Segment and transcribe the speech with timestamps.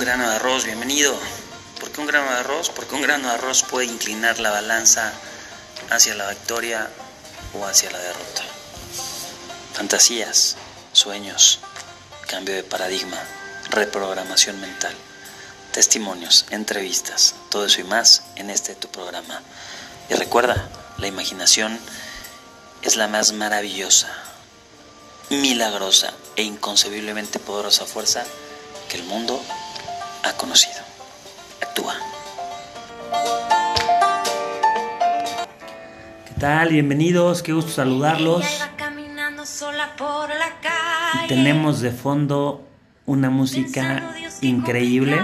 [0.00, 1.14] grano de arroz, bienvenido.
[1.78, 2.70] ¿Por qué un grano de arroz?
[2.70, 5.12] Porque un grano de arroz puede inclinar la balanza
[5.90, 6.88] hacia la victoria
[7.52, 8.42] o hacia la derrota.
[9.74, 10.56] Fantasías,
[10.94, 11.58] sueños,
[12.26, 13.18] cambio de paradigma,
[13.68, 14.94] reprogramación mental,
[15.70, 19.42] testimonios, entrevistas, todo eso y más en este tu programa.
[20.08, 21.78] Y recuerda, la imaginación
[22.80, 24.08] es la más maravillosa,
[25.28, 28.24] milagrosa e inconcebiblemente poderosa fuerza
[28.88, 29.44] que el mundo
[30.22, 30.80] ha conocido.
[31.62, 31.94] Actúa.
[36.26, 36.70] ¿Qué tal?
[36.70, 38.44] Bienvenidos, qué gusto saludarlos.
[41.28, 42.66] tenemos de fondo
[43.06, 45.20] una música increíble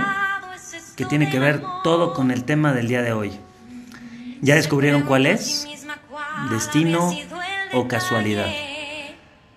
[0.96, 3.32] que tiene que ver todo con el tema del día de hoy.
[4.40, 5.66] ¿Ya descubrieron cuál es?
[6.50, 7.12] ¿Destino
[7.72, 8.48] o casualidad?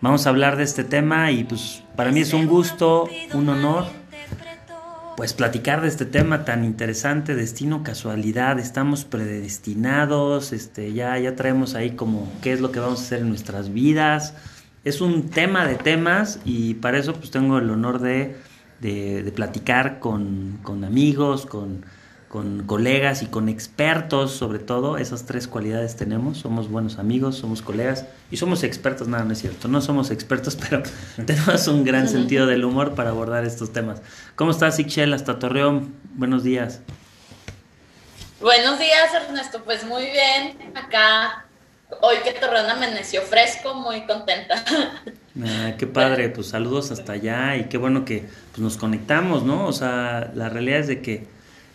[0.01, 3.98] Vamos a hablar de este tema y pues para mí es un gusto, un honor,
[5.19, 11.75] pues platicar de este tema tan interesante, destino, casualidad, estamos predestinados, este, ya, ya traemos
[11.75, 14.33] ahí como qué es lo que vamos a hacer en nuestras vidas.
[14.85, 18.37] Es un tema de temas y para eso pues tengo el honor de,
[18.79, 21.83] de, platicar con, con amigos, con
[22.29, 26.37] con colegas y con expertos, sobre todo, esas tres cualidades tenemos.
[26.37, 29.07] Somos buenos amigos, somos colegas y somos expertos.
[29.07, 29.67] Nada, no es cierto.
[29.67, 30.83] No somos expertos, pero
[31.25, 34.03] tenemos un gran sentido del humor para abordar estos temas.
[34.35, 35.11] ¿Cómo estás, Ixchel?
[35.13, 35.95] Hasta Torreón.
[36.13, 36.81] Buenos días.
[38.39, 39.63] Buenos días, Ernesto.
[39.65, 40.55] Pues muy bien.
[40.75, 41.47] Acá,
[42.01, 44.63] hoy que Torreón amaneció fresco, muy contenta.
[45.41, 49.67] Ah, qué padre, pues saludos hasta allá y qué bueno que pues, nos conectamos, ¿no?
[49.67, 51.27] O sea, la realidad es de que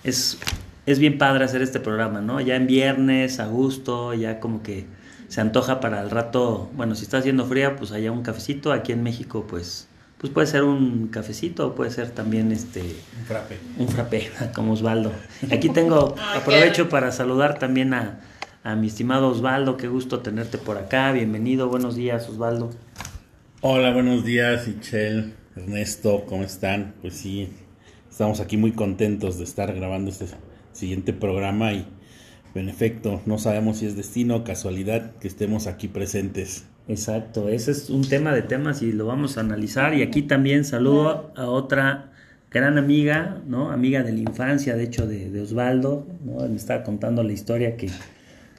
[0.05, 0.39] es,
[0.87, 2.41] es bien padre hacer este programa, ¿no?
[2.41, 4.85] Ya en viernes, a gusto, ya como que
[5.29, 8.93] se antoja para el rato, bueno, si está haciendo fría, pues allá un cafecito, aquí
[8.93, 9.89] en México, pues,
[10.19, 12.83] pues puede ser un cafecito, puede ser también este...
[13.19, 13.59] Un frappé.
[13.79, 15.13] Un frappé, como Osvaldo.
[15.51, 18.21] Aquí tengo, aprovecho para saludar también a,
[18.63, 22.71] a mi estimado Osvaldo, qué gusto tenerte por acá, bienvenido, buenos días Osvaldo.
[23.63, 26.95] Hola, buenos días, Michelle, Ernesto, ¿cómo están?
[27.01, 27.49] Pues sí,
[28.15, 30.27] Estamos aquí muy contentos de estar grabando este
[30.71, 31.85] siguiente programa y
[32.55, 36.65] en efecto no sabemos si es destino o casualidad que estemos aquí presentes.
[36.87, 40.65] Exacto, ese es un tema de temas y lo vamos a analizar y aquí también
[40.65, 42.13] saludo a otra
[42.53, 43.73] gran amiga, ¿no?
[43.73, 46.49] Amiga de la infancia, de hecho, de, Osvaldo, ¿no?
[46.49, 47.91] Me estaba contando la historia que,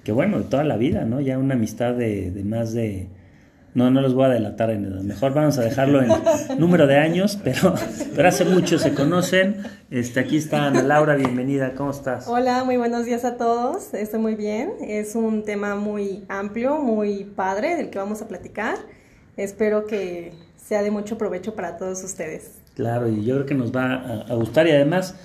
[0.04, 1.22] que, bueno, de toda la vida, ¿no?
[1.22, 3.08] Ya una amistad de, de más de
[3.76, 5.02] no, no los voy a delatar en edad.
[5.02, 6.10] Mejor vamos a dejarlo en
[6.58, 7.76] número de años, pero,
[8.16, 9.58] pero hace mucho se conocen.
[9.92, 12.26] Este, aquí está Ana Laura, bienvenida, ¿cómo estás?
[12.30, 13.94] Hola, muy buenos días a todos.
[13.94, 14.72] Estoy muy bien.
[14.80, 18.78] Es un tema muy amplio, muy padre del que vamos a platicar.
[19.36, 22.62] Espero que sea de mucho provecho para todos ustedes.
[22.76, 25.16] Claro, y yo creo que nos va a, a gustar y además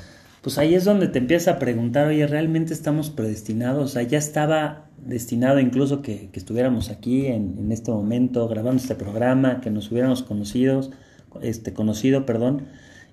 [0.42, 3.84] pues ahí es donde te empiezas a preguntar, oye, ¿realmente estamos predestinados?
[3.84, 9.60] O sea, ya estaba destinado incluso que, estuviéramos aquí en, este momento grabando este programa,
[9.60, 10.90] que nos hubiéramos conocidos,
[11.42, 12.66] este, conocido, perdón.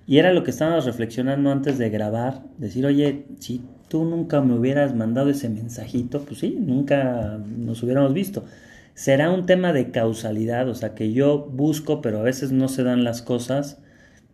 [0.06, 4.54] Y era lo que estábamos reflexionando antes de grabar, decir, oye, si tú nunca me
[4.58, 8.44] hubieras mandado ese mensajito, pues sí, nunca nos hubiéramos visto.
[8.94, 12.82] Será un tema de causalidad, o sea, que yo busco, pero a veces no se
[12.82, 13.78] dan las cosas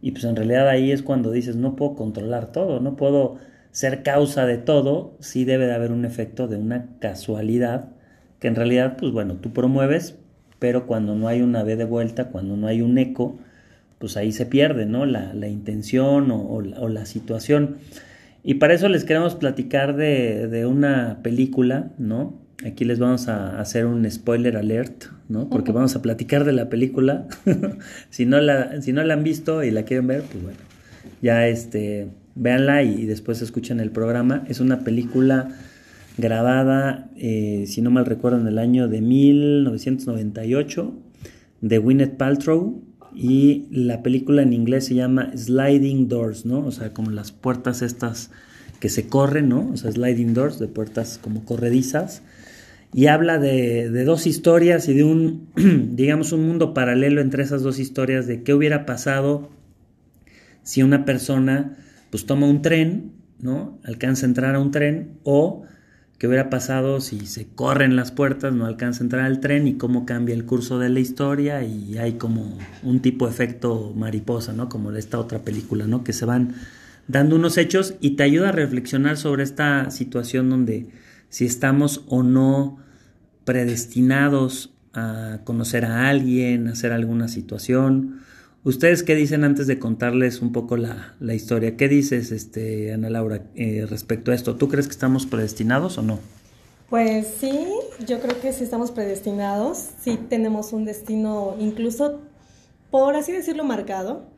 [0.01, 3.37] y pues en realidad ahí es cuando dices, no puedo controlar todo, no puedo
[3.75, 7.89] ser causa de todo, sí debe de haber un efecto de una casualidad,
[8.39, 10.15] que en realidad, pues bueno, tú promueves,
[10.61, 13.37] pero cuando no hay una B de vuelta, cuando no hay un eco,
[13.99, 15.07] pues ahí se pierde, ¿no?
[15.07, 17.79] La, la intención o, o, la, situación.
[18.45, 22.39] Y para eso les queremos platicar de, de una película, ¿no?
[22.65, 25.51] Aquí les vamos a hacer un spoiler alert, ¿no?
[25.51, 27.27] Porque vamos a platicar de la película.
[28.11, 30.59] si, no la, si no la han visto y la quieren ver, pues bueno,
[31.23, 34.45] ya este, véanla y, después escuchen el programa.
[34.49, 35.49] Es una película
[36.17, 40.95] grabada, eh, si no mal recuerdo, en el año de 1998
[41.61, 42.83] de Gwyneth Paltrow
[43.15, 46.65] y la película en inglés se llama Sliding Doors, ¿no?
[46.67, 48.31] O sea, como las puertas estas
[48.81, 49.71] que se corren, ¿no?
[49.73, 52.23] O sea, sliding doors, de puertas como corredizas
[52.93, 55.49] y habla de, dos historias y de un,
[55.97, 59.51] digamos, un mundo paralelo entre esas dos historias de qué hubiera pasado
[60.63, 61.77] si una persona
[62.15, 63.81] pues toma un tren, ¿no?
[63.83, 65.65] Alcanza a entrar a un tren o
[66.17, 69.79] qué hubiera pasado si se corren las puertas, no alcanza a entrar al tren y
[69.79, 74.53] cómo cambia el curso de la historia y hay como un tipo de efecto mariposa,
[74.53, 74.69] ¿no?
[74.69, 76.05] Como de esta otra película, ¿no?
[76.05, 76.55] Que se van
[77.09, 80.87] dando unos hechos y te ayuda a reflexionar sobre esta situación donde
[81.31, 82.79] si estamos o no
[83.45, 88.21] predestinados a conocer a alguien, a hacer alguna situación,
[88.65, 91.77] ¿Ustedes qué dicen antes de contarles un poco la, la historia?
[91.77, 94.57] ¿Qué dices, este, Ana Laura, eh, respecto a esto?
[94.57, 96.19] ¿Tú crees que estamos predestinados o no?
[96.89, 97.67] Pues sí,
[98.07, 102.23] yo creo que sí estamos predestinados, sí tenemos un destino incluso,
[102.91, 104.31] por así decirlo, marcado,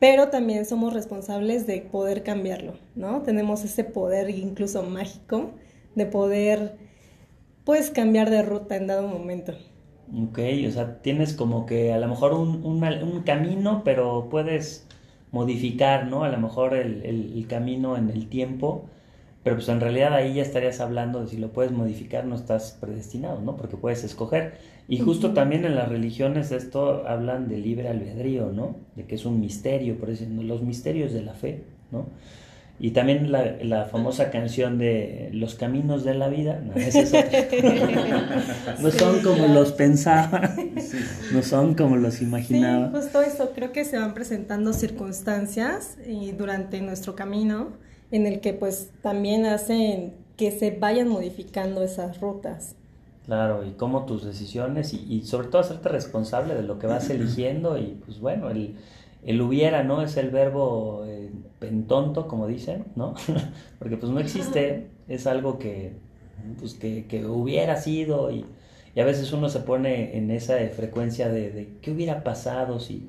[0.00, 3.20] pero también somos responsables de poder cambiarlo, ¿no?
[3.20, 5.50] Tenemos ese poder incluso mágico
[5.94, 6.78] de poder,
[7.66, 9.52] pues, cambiar de ruta en dado momento.
[10.12, 14.86] Ok, o sea, tienes como que a lo mejor un, un, camino, pero puedes
[15.32, 16.24] modificar, ¿no?
[16.24, 18.84] A lo mejor el, el, camino en el tiempo,
[19.42, 22.76] pero pues en realidad ahí ya estarías hablando de si lo puedes modificar, no estás
[22.80, 23.56] predestinado, ¿no?
[23.56, 24.58] Porque puedes escoger.
[24.88, 28.76] Y justo también en las religiones esto hablan de libre albedrío, ¿no?
[28.96, 32.06] De que es un misterio, por eso los misterios de la fe, ¿no?
[32.80, 36.74] Y también la, la, famosa canción de Los caminos de la vida, no,
[38.82, 40.56] no son como los pensaba,
[41.32, 42.88] no son como los imaginaba.
[42.88, 47.74] Sí, justo eso, creo que se van presentando circunstancias y durante nuestro camino
[48.10, 52.74] en el que pues también hacen que se vayan modificando esas rutas.
[53.24, 57.08] Claro, y cómo tus decisiones y, y sobre todo hacerte responsable de lo que vas
[57.10, 58.74] eligiendo y pues bueno, el
[59.24, 60.02] el hubiera, ¿no?
[60.02, 63.14] Es el verbo eh, pentonto, como dicen, ¿no?
[63.78, 65.92] Porque pues no existe, es algo que,
[66.58, 68.44] pues, que, que hubiera sido y,
[68.94, 73.08] y, a veces uno se pone en esa frecuencia de, de, qué hubiera pasado si...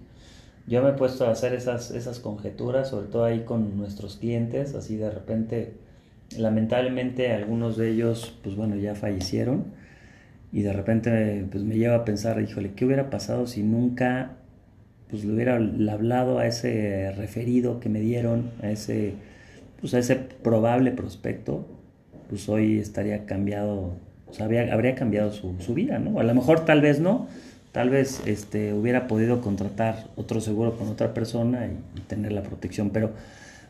[0.68, 4.74] Yo me he puesto a hacer esas, esas conjeturas, sobre todo ahí con nuestros clientes,
[4.74, 5.74] así de repente,
[6.40, 9.66] lamentablemente algunos de ellos, pues bueno, ya fallecieron
[10.52, 14.38] y de repente pues me lleva a pensar, híjole, ¿qué hubiera pasado si nunca
[15.10, 19.14] pues le hubiera hablado a ese referido que me dieron, a ese,
[19.80, 21.66] pues a ese probable prospecto,
[22.30, 23.94] pues hoy estaría cambiado,
[24.28, 26.20] o habría cambiado su, su, vida, ¿no?
[26.20, 27.28] A lo mejor tal vez no,
[27.76, 32.90] tal vez este, hubiera podido contratar otro seguro con otra persona y, tener la protección,
[32.90, 33.12] pero,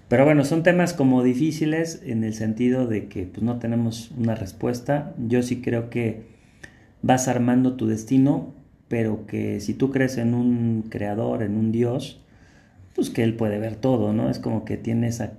[0.07, 4.35] pero bueno, son temas como difíciles en el sentido de que pues no tenemos una
[4.35, 5.13] respuesta.
[5.17, 6.21] Yo sí creo que
[7.01, 8.53] vas armando tu destino
[8.87, 12.21] pero que si tú crees en un creador, en un Dios,
[12.95, 14.29] pues que Él puede ver todo, ¿no?
[14.29, 15.33] Es como que tiene esa,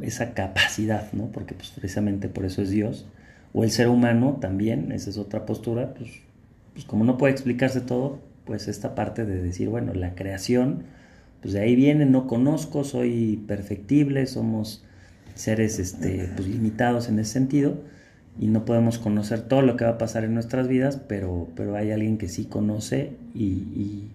[0.00, 1.26] esa capacidad, ¿no?
[1.26, 3.06] Porque pues precisamente por eso es Dios.
[3.52, 6.10] O el ser humano también, esa es otra postura, pues,
[6.74, 10.84] pues como no puede explicarse todo, pues esta parte de decir, bueno, la creación,
[11.42, 14.84] pues de ahí viene, no conozco, soy perfectible, somos
[15.34, 17.78] seres este, pues, limitados en ese sentido,
[18.40, 21.76] y no podemos conocer todo lo que va a pasar en nuestras vidas, pero, pero
[21.76, 24.10] hay alguien que sí conoce y,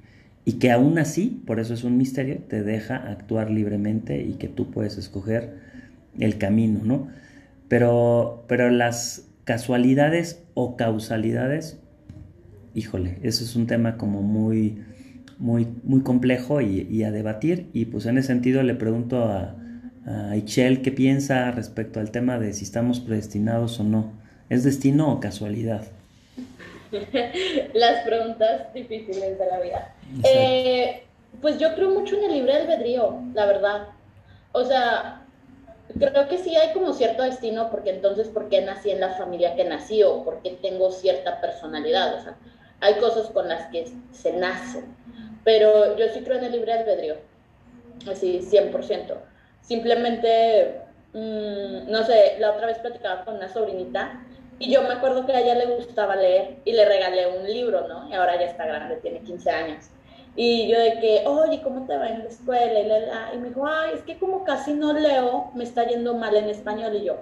[0.45, 4.47] y, que aún así, por eso es un misterio, te deja actuar libremente y que
[4.47, 5.57] tú puedes escoger
[6.19, 7.07] el camino, ¿no?
[7.67, 11.79] Pero, pero las casualidades o causalidades,
[12.75, 14.77] híjole, eso es un tema como muy,
[15.37, 19.55] muy, muy complejo y, a debatir y pues en ese sentido le pregunto a,
[20.05, 24.11] a Ichel qué piensa respecto al tema de si estamos predestinados o no.
[24.49, 25.83] ¿Es destino o casualidad?
[27.73, 29.95] Las preguntas difíciles de la vida.
[30.23, 31.03] Eh,
[31.41, 33.87] pues yo creo mucho en el libre albedrío, la verdad.
[34.51, 35.25] O sea,
[35.97, 39.55] creo que sí hay como cierto destino, porque entonces, ¿por qué nací en la familia
[39.55, 42.19] que nací o por qué tengo cierta personalidad?
[42.19, 42.35] O sea,
[42.79, 44.83] hay cosas con las que se nace,
[45.43, 47.15] pero yo sí creo en el libre albedrío,
[48.09, 49.15] así, 100%.
[49.63, 50.81] Simplemente,
[51.13, 54.21] mm, no sé, la otra vez platicaba con una sobrinita
[54.59, 57.87] y yo me acuerdo que a ella le gustaba leer y le regalé un libro,
[57.87, 58.07] ¿no?
[58.09, 59.85] Y ahora ya está grande, tiene 15 años.
[60.35, 62.79] Y yo de que, oye, ¿cómo te va en la escuela?
[62.79, 66.15] Y, la, y me dijo, ay, es que como casi no leo, me está yendo
[66.15, 66.95] mal en español.
[66.95, 67.17] Y yo,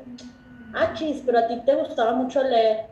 [0.74, 2.86] ah, chis, pero a ti te gustaba mucho leer.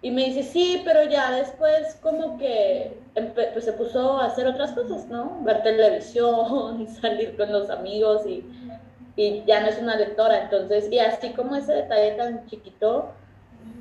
[0.00, 2.96] Y me dice, sí, pero ya después como que
[3.52, 5.38] pues se puso a hacer otras cosas, ¿no?
[5.42, 8.44] Ver televisión, salir con los amigos y
[9.18, 10.44] y ya no es una lectora.
[10.44, 13.10] Entonces, y así como ese detalle tan chiquito,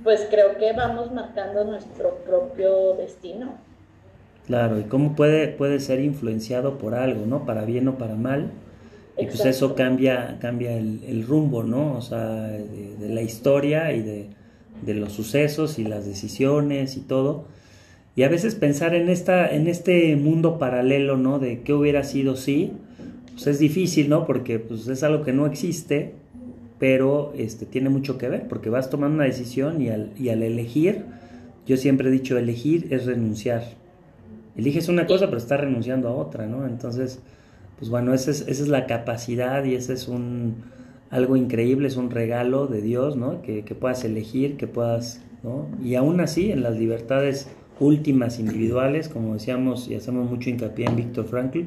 [0.03, 3.53] pues creo que vamos marcando nuestro propio destino.
[4.47, 7.45] Claro, y cómo puede, puede ser influenciado por algo, ¿no?
[7.45, 8.49] Para bien o para mal.
[9.15, 11.95] Y pues eso cambia, cambia el, rumbo, ¿no?
[11.95, 14.29] O sea, de, la historia y de,
[14.81, 17.45] de, los sucesos y las decisiones y todo.
[18.15, 21.37] Y a veces pensar en, esta, en este mundo paralelo, ¿no?
[21.37, 22.73] De qué hubiera sido si,
[23.37, 24.25] pues es difícil, ¿no?
[24.25, 26.15] Porque pues, es algo que no existe,
[26.79, 30.41] pero este, tiene mucho que ver, porque vas tomando una decisión y al, y al
[30.41, 31.05] elegir,
[31.67, 33.63] yo siempre he dicho, elegir es renunciar.
[34.55, 36.65] Eliges una cosa, pero estás renunciando a otra, ¿no?
[36.65, 37.19] Entonces,
[37.77, 40.55] pues bueno, esa es, esa es la capacidad y ese es un
[41.11, 43.43] algo increíble, es un regalo de Dios, ¿no?
[43.43, 45.67] Que, que puedas elegir, que puedas, ¿no?
[45.83, 50.95] Y aún así, en las libertades últimas individuales, como decíamos y hacemos mucho hincapié en
[50.95, 51.65] Víctor Frankl,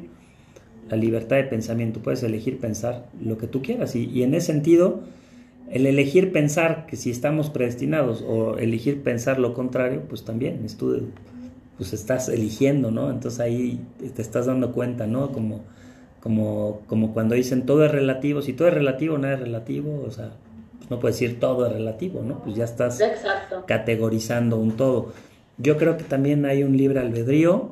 [0.91, 4.49] la libertad de pensamiento, puedes elegir pensar lo que tú quieras y, y en ese
[4.49, 5.01] sentido,
[5.71, 10.77] el elegir pensar que si estamos predestinados o elegir pensar lo contrario, pues también es
[10.77, 11.11] tú,
[11.77, 13.11] pues estás eligiendo, ¿no?
[13.11, 13.81] Entonces ahí
[14.15, 15.31] te estás dando cuenta, ¿no?
[15.31, 15.63] Como,
[16.21, 20.11] como, como cuando dicen todo es relativo, si todo es relativo, nada es relativo, o
[20.11, 20.33] sea,
[20.79, 22.43] pues no puedes decir todo es relativo, ¿no?
[22.43, 23.01] Pues ya estás
[23.67, 25.13] categorizando un todo.
[25.57, 27.71] Yo creo que también hay un libre albedrío,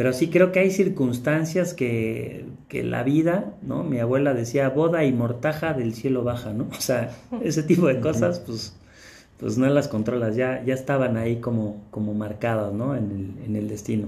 [0.00, 3.84] pero sí creo que hay circunstancias que, que, la vida, ¿no?
[3.84, 6.68] Mi abuela decía, boda y mortaja del cielo baja, ¿no?
[6.78, 7.14] O sea,
[7.44, 8.74] ese tipo de cosas, pues,
[9.36, 12.96] pues no las controlas, ya, ya estaban ahí como, como marcadas, ¿no?
[12.96, 14.06] En el, en el destino.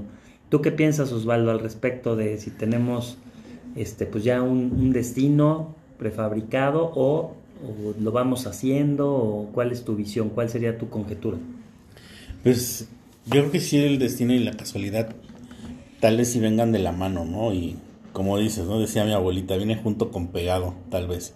[0.49, 3.19] ¿Tú qué piensas, Osvaldo, al respecto de si tenemos,
[3.77, 9.85] este, pues ya un, un destino prefabricado o, o, lo vamos haciendo o cuál es
[9.85, 11.37] tu visión, cuál sería tu conjetura?
[12.43, 12.89] Pues
[13.27, 15.15] yo creo que sí el destino y la casualidad
[16.03, 17.55] tal vez si vengan de la mano, ¿no?
[17.55, 17.77] Y
[18.13, 18.81] como dices, ¿no?
[18.81, 21.35] Decía mi abuelita, viene junto con pegado, tal vez.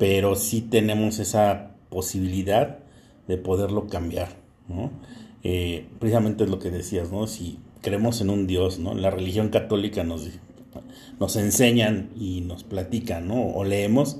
[0.00, 2.78] Pero sí tenemos esa posibilidad
[3.28, 4.30] de poderlo cambiar,
[4.68, 4.90] ¿no?
[5.44, 7.28] Eh, precisamente es lo que decías, ¿no?
[7.28, 8.94] Si creemos en un Dios, ¿no?
[8.94, 10.28] La religión católica nos,
[11.20, 13.40] nos enseñan y nos platican, ¿no?
[13.40, 14.18] O leemos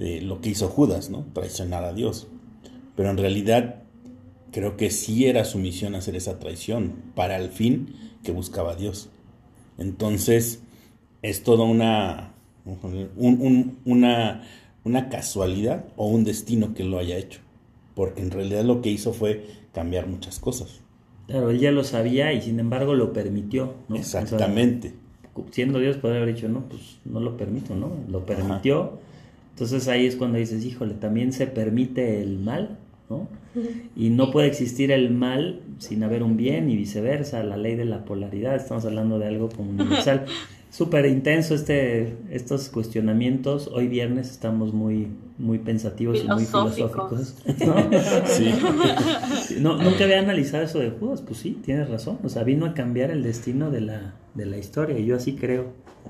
[0.00, 1.26] eh, lo que hizo Judas, ¿no?
[1.32, 2.26] Traicionar a Dios.
[2.96, 3.84] Pero en realidad
[4.50, 9.08] creo que sí era su misión hacer esa traición para el fin que buscaba Dios.
[9.78, 10.62] Entonces,
[11.22, 12.32] es toda una,
[13.16, 14.42] una,
[14.84, 17.40] una casualidad o un destino que lo haya hecho.
[17.94, 20.80] Porque en realidad lo que hizo fue cambiar muchas cosas.
[21.26, 23.96] Claro, él ya lo sabía y sin embargo lo permitió, ¿no?
[23.96, 24.94] Exactamente.
[25.50, 27.92] siendo Dios podría haber dicho, no, pues no lo permito, ¿no?
[28.08, 28.98] Lo permitió.
[29.50, 33.28] Entonces ahí es cuando dices, híjole, también se permite el mal, ¿no?
[33.96, 37.84] Y no puede existir el mal sin haber un bien y viceversa, la ley de
[37.84, 40.26] la polaridad, estamos hablando de algo como universal.
[40.70, 43.68] Súper intenso este, estos cuestionamientos.
[43.68, 47.34] Hoy viernes estamos muy, muy pensativos y muy filosóficos.
[49.60, 49.76] ¿no?
[49.76, 52.18] nunca había analizado eso de Judas, pues sí, tienes razón.
[52.24, 55.34] O sea, vino a cambiar el destino de la, de la historia y yo así
[55.34, 55.66] creo.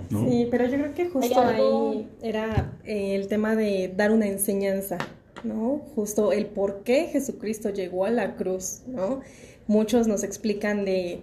[0.09, 4.97] Sí, pero yo creo que justo ahí era eh, el tema de dar una enseñanza.
[5.45, 5.83] ¿No?
[5.95, 9.21] Justo el por qué Jesucristo llegó a la cruz, ¿no?
[9.67, 11.23] Muchos nos explican de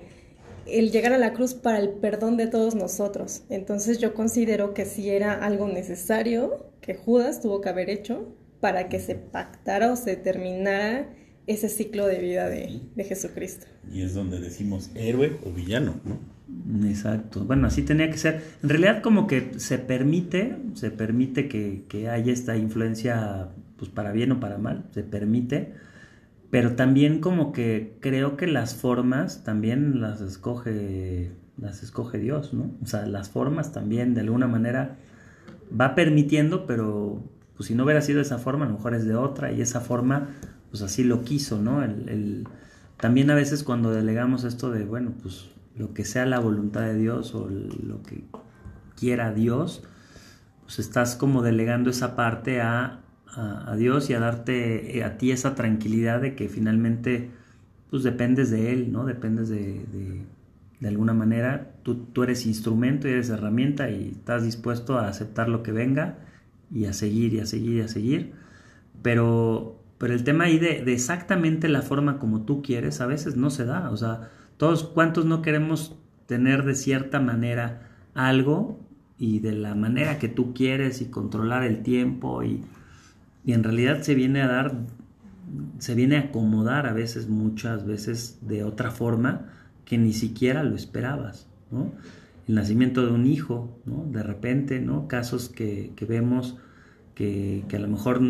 [0.66, 3.44] el llegar a la cruz para el perdón de todos nosotros.
[3.50, 8.90] Entonces yo considero que si era algo necesario que Judas tuvo que haber hecho para
[8.90, 11.10] que se pactara o se terminara
[11.48, 13.66] ese ciclo de vida de, de Jesucristo.
[13.92, 16.20] Y es donde decimos héroe o villano, ¿no?
[16.88, 17.46] Exacto.
[17.46, 18.42] Bueno, así tenía que ser.
[18.62, 23.50] En realidad como que se permite, se permite que, que haya esta influencia
[23.80, 25.74] pues para bien o para mal, se permite,
[26.52, 32.72] pero también como que creo que las formas también las escoge, las escoge Dios, ¿no?
[32.84, 34.98] O sea, las formas también de alguna manera
[35.80, 37.24] va permitiendo, pero
[37.56, 39.82] pues si no hubiera sido esa forma, a lo mejor es de otra, y esa
[39.82, 40.30] forma,
[40.70, 41.84] pues así lo quiso, ¿no?
[41.84, 42.48] El,
[42.98, 46.96] también a veces cuando delegamos esto de, bueno, pues lo que sea la voluntad de
[46.96, 48.24] Dios o lo que
[48.98, 49.84] quiera Dios,
[50.64, 53.00] pues estás como delegando esa parte a
[53.36, 57.30] a, Dios y a darte eh, a ti esa tranquilidad de que finalmente
[57.90, 59.06] pues dependes de Él, ¿no?
[59.06, 59.86] Dependes de,
[60.80, 65.50] de, alguna manera, tú, tú, eres instrumento y eres herramienta y estás dispuesto a aceptar
[65.50, 66.20] lo que venga
[66.72, 68.34] y a seguir y a seguir y a seguir.
[69.02, 73.36] Pero, pero el tema ahí de, de exactamente la forma como tú quieres a veces
[73.36, 73.90] no se da.
[73.90, 78.80] O sea, todos cuantos no queremos tener de cierta manera algo
[79.18, 82.64] y de la manera que tú quieres y controlar el tiempo y
[83.46, 84.74] y en realidad se viene a dar,
[85.80, 89.48] se viene a acomodar a veces, muchas veces de otra forma
[89.86, 91.48] que ni siquiera lo esperabas.
[92.48, 93.80] El nacimiento de un hijo.
[94.12, 95.08] De repente, ¿no?
[95.08, 96.58] Casos que, vemos
[97.16, 98.22] que, a lo mejor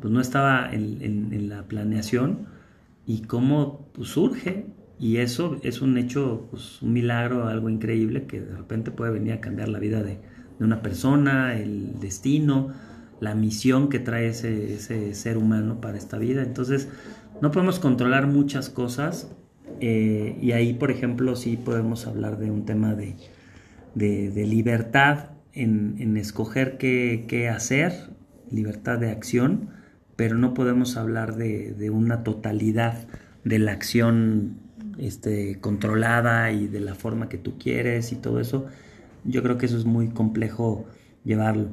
[0.00, 2.46] pues, no estaba en, la planeación
[3.06, 4.66] y cómo pues, surge
[4.98, 9.34] y eso es un hecho, pues, un milagro, algo increíble que de repente puede venir
[9.34, 10.18] a cambiar la vida de
[10.58, 12.72] una persona, el destino,
[13.20, 16.42] la misión que trae ese, ser humano para esta vida.
[16.42, 16.88] Entonces,
[17.40, 19.30] no podemos controlar muchas cosas
[19.80, 23.14] eh, y ahí, por ejemplo, sí podemos hablar de un tema de,
[23.94, 27.92] de, libertad en, escoger qué, hacer,
[28.50, 29.70] libertad de acción,
[30.16, 33.06] pero no podemos hablar de, una totalidad
[33.44, 34.58] de la acción
[34.98, 38.66] este, controlada y de la forma que tú quieres y todo eso.
[39.24, 40.86] Yo creo que eso es muy complejo
[41.24, 41.70] llevarlo.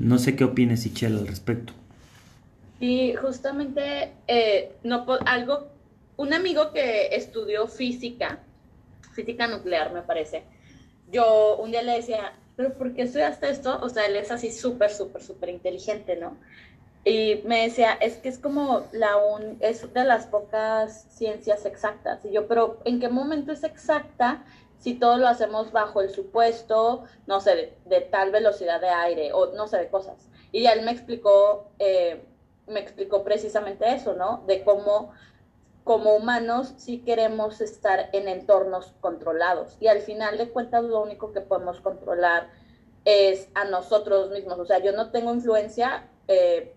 [0.00, 1.74] No sé qué opines, Ichel, al respecto.
[2.80, 5.68] Y justamente, eh, no, algo,
[6.16, 8.38] un amigo que estudió física,
[9.12, 10.44] física nuclear me parece,
[11.12, 13.78] yo un día le decía, pero ¿por qué estudiaste esto?
[13.82, 16.34] O sea, él es así súper, súper, súper inteligente, ¿no?
[17.04, 22.24] Y me decía, es que es como la un, es de las pocas ciencias exactas.
[22.24, 24.44] Y yo, pero ¿en qué momento es exacta
[24.80, 29.52] si todo lo hacemos bajo el supuesto, no sé, de, tal velocidad de aire o
[29.54, 30.28] no sé, de cosas?
[30.50, 32.24] Y él me explicó, eh,
[32.66, 34.42] me explicó precisamente eso, ¿no?
[34.48, 35.12] De cómo
[35.84, 39.76] como humanos sí queremos estar en entornos controlados.
[39.80, 42.50] Y al final de cuentas lo único que podemos controlar
[43.04, 44.58] es a nosotros mismos.
[44.58, 46.08] O sea, yo no tengo influencia.
[46.28, 46.74] Eh,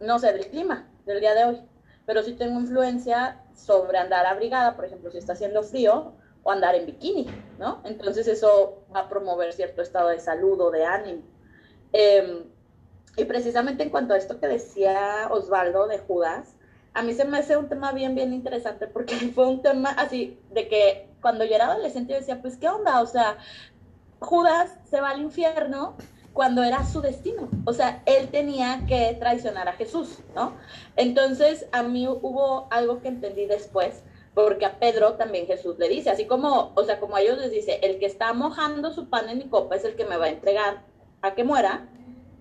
[0.00, 1.60] no sé, del clima del día de hoy,
[2.06, 6.12] pero sí tengo influencia sobre andar abrigada, por ejemplo, si está haciendo frío,
[6.48, 7.26] o andar en bikini,
[7.58, 7.82] ¿no?
[7.84, 11.20] Entonces eso va a promover cierto estado de salud o de ánimo.
[11.92, 12.44] Em,
[13.18, 16.54] y precisamente en cuanto a esto que decía Osvaldo de Judas,
[16.94, 20.40] a mí se me hace un tema bien, bien interesante porque fue un tema así
[20.50, 23.02] de que cuando yo era adolescente decía, pues, ¿qué onda?
[23.02, 23.36] O sea,
[24.20, 25.96] Judas se va al infierno
[26.32, 27.50] cuando era su destino.
[27.66, 30.54] O sea, él tenía que traicionar a Jesús, ¿no?
[30.96, 34.02] Entonces, a mí hubo algo que entendí después,
[34.38, 37.50] porque a Pedro también Jesús le dice, así como, o sea, como a ellos les
[37.50, 40.26] dice, el que está mojando su pan en mi copa es el que me va
[40.26, 40.84] a entregar
[41.22, 41.88] a que muera,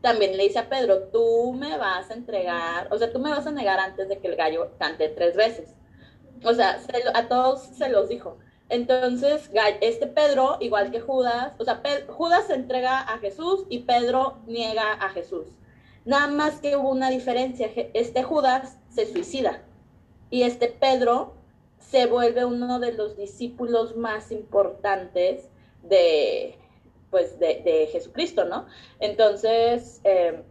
[0.02, 3.48] también le dice a Pedro, tú me vas a entregar, o sea, tú me vas
[3.48, 5.74] a negar antes de que el gallo cante tres veces.
[6.44, 6.80] O sea,
[7.16, 8.38] a todos se los dijo.
[8.70, 9.50] Entonces,
[9.82, 14.94] este Pedro, igual que Judas, o sea, Judas se entrega a Jesús y Pedro niega
[14.94, 15.48] a Jesús.
[16.06, 17.72] Nada más que hubo una diferencia.
[17.96, 19.64] Este Judas se suicida
[20.30, 21.37] y este Pedro
[21.80, 25.50] se vuelve uno de los discípulos más importantes
[25.84, 26.56] de,
[27.10, 28.68] pues, de, Jesucristo, ¿no?
[29.00, 30.44] Entonces, eh,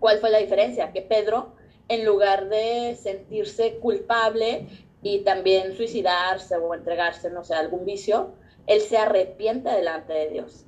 [0.00, 0.92] ¿cuál fue la diferencia?
[0.92, 1.52] Que Pedro,
[1.88, 4.66] en lugar de sentirse culpable
[5.02, 8.32] y también suicidarse o entregarse, no sé, a algún vicio,
[8.66, 10.64] él se arrepiente delante de Dios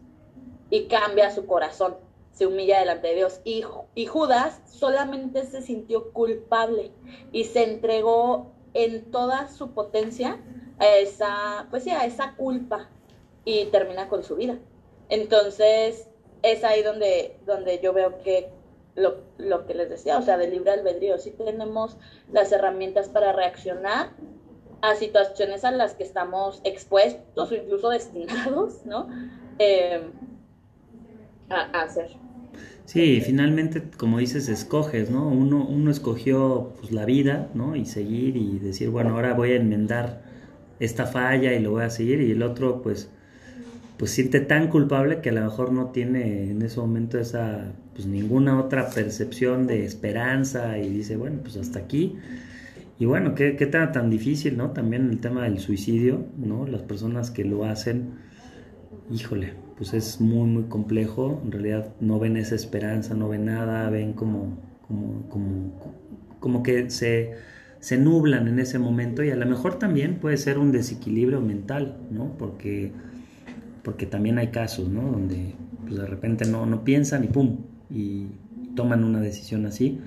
[0.69, 1.97] y cambia su corazón,
[2.33, 3.41] se humilla delante de Dios.
[3.45, 3.65] Y,
[3.95, 6.91] y Judas solamente se sintió culpable
[7.33, 10.39] y se entregó en toda su potencia
[10.79, 12.89] a esa, pues sí, a esa culpa
[13.45, 14.59] y termina con su vida.
[15.09, 16.09] Entonces,
[16.43, 18.51] es ahí donde, donde yo veo que
[18.95, 21.97] lo, lo, que les decía, o sea, del libre albedrío, sí tenemos
[22.33, 24.11] las herramientas para reaccionar
[24.83, 29.09] a situaciones a las que estamos expuestos o incluso destinados, ¿no?
[29.59, 30.11] Eh,
[31.49, 32.11] a, hacer.
[32.87, 35.29] Sí, finalmente, como dices, escoges, ¿no?
[35.29, 37.75] Uno, uno escogió pues, la vida, ¿no?
[37.75, 40.23] Y seguir y decir, bueno, ahora voy a enmendar
[40.79, 43.11] esta falla y lo voy a seguir, y el otro, pues,
[43.97, 48.07] pues siente tan culpable que a lo mejor no tiene en ese momento esa pues
[48.07, 52.17] ninguna otra percepción de esperanza y dice bueno pues hasta aquí
[52.99, 56.83] y bueno qué, qué tan, tan difícil no también el tema del suicidio no las
[56.83, 58.11] personas que lo hacen
[59.11, 63.89] híjole pues es muy muy complejo en realidad no ven esa esperanza no ven nada
[63.91, 65.73] ven como como como,
[66.41, 67.35] como que se
[67.81, 71.99] se nublan en ese momento y a lo mejor también puede ser un desequilibrio mental
[72.11, 72.93] no porque
[73.87, 75.13] porque también hay casos, ¿no?
[75.13, 78.27] Donde pues, de repente no, no piensan y pum, y
[78.75, 80.01] toman una decisión así.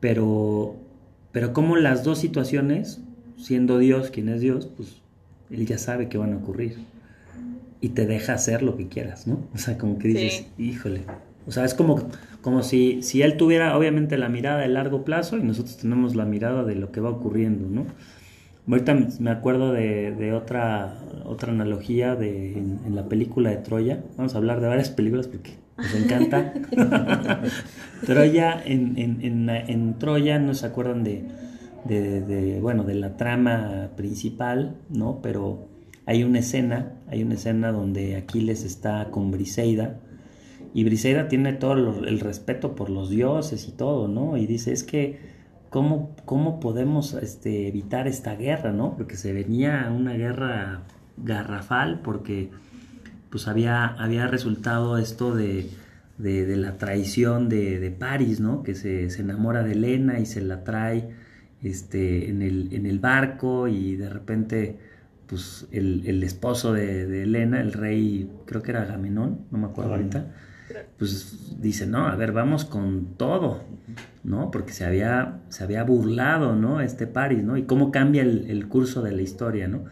[0.00, 0.74] Pero,
[1.30, 3.00] pero como las dos situaciones,
[3.36, 5.00] siendo Dios quien es Dios, pues
[5.48, 6.78] Él ya sabe que van a ocurrir.
[7.80, 9.46] Y te deja hacer lo que quieras, ¿no?
[9.54, 11.02] O sea, como que dices, híjole.
[11.46, 12.08] O sea, es como,
[12.42, 16.24] como si, si Él tuviera obviamente la mirada de largo plazo y nosotros tenemos la
[16.24, 17.86] mirada de lo que va ocurriendo, ¿no?
[18.68, 24.04] Ahorita me acuerdo de, otra, otra analogía de, en, la película de Troya.
[24.18, 26.52] Vamos a hablar de varias películas porque nos encanta.
[28.04, 31.24] Troya, en, en, en, Troya no se acuerdan de,
[31.86, 35.20] de, bueno, de la trama principal, ¿no?
[35.22, 35.67] Pero
[36.08, 40.00] hay una escena, hay una escena donde Aquiles está con Briseida
[40.72, 44.38] y Briseida tiene todo el respeto por los dioses y todo, ¿no?
[44.38, 45.18] Y dice, es que
[45.68, 48.96] cómo, cómo podemos este, evitar esta guerra, ¿no?
[48.96, 50.84] Porque se venía una guerra
[51.18, 52.48] garrafal porque
[53.28, 55.68] pues había, había resultado esto de,
[56.16, 58.62] de, la traición de, de, Paris, ¿no?
[58.62, 61.10] Que se, se, enamora de Elena y se la trae
[61.62, 64.87] este, en, el, en el barco y de repente
[65.28, 69.66] pues el, el esposo de, de, Elena, el rey, creo que era Agamenón, no me
[69.66, 70.26] acuerdo ahorita,
[70.98, 73.62] pues dice, no, a ver, vamos con todo,
[74.24, 74.50] ¿no?
[74.50, 76.80] Porque se había, se había burlado, ¿no?
[76.80, 77.56] Este París, ¿no?
[77.56, 79.84] Y cómo cambia el, curso de la historia, ¿no?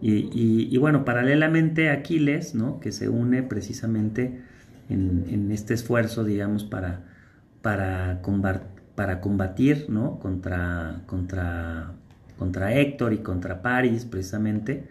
[0.00, 2.80] Y, bueno, paralelamente Aquiles, ¿no?
[2.80, 4.40] Que se une precisamente
[4.88, 7.04] en, este esfuerzo, digamos, para,
[7.62, 8.20] para,
[8.96, 10.18] para combatir, ¿no?
[10.18, 11.92] Contra, contra,
[12.42, 14.88] contra Héctor y contra París, precisamente,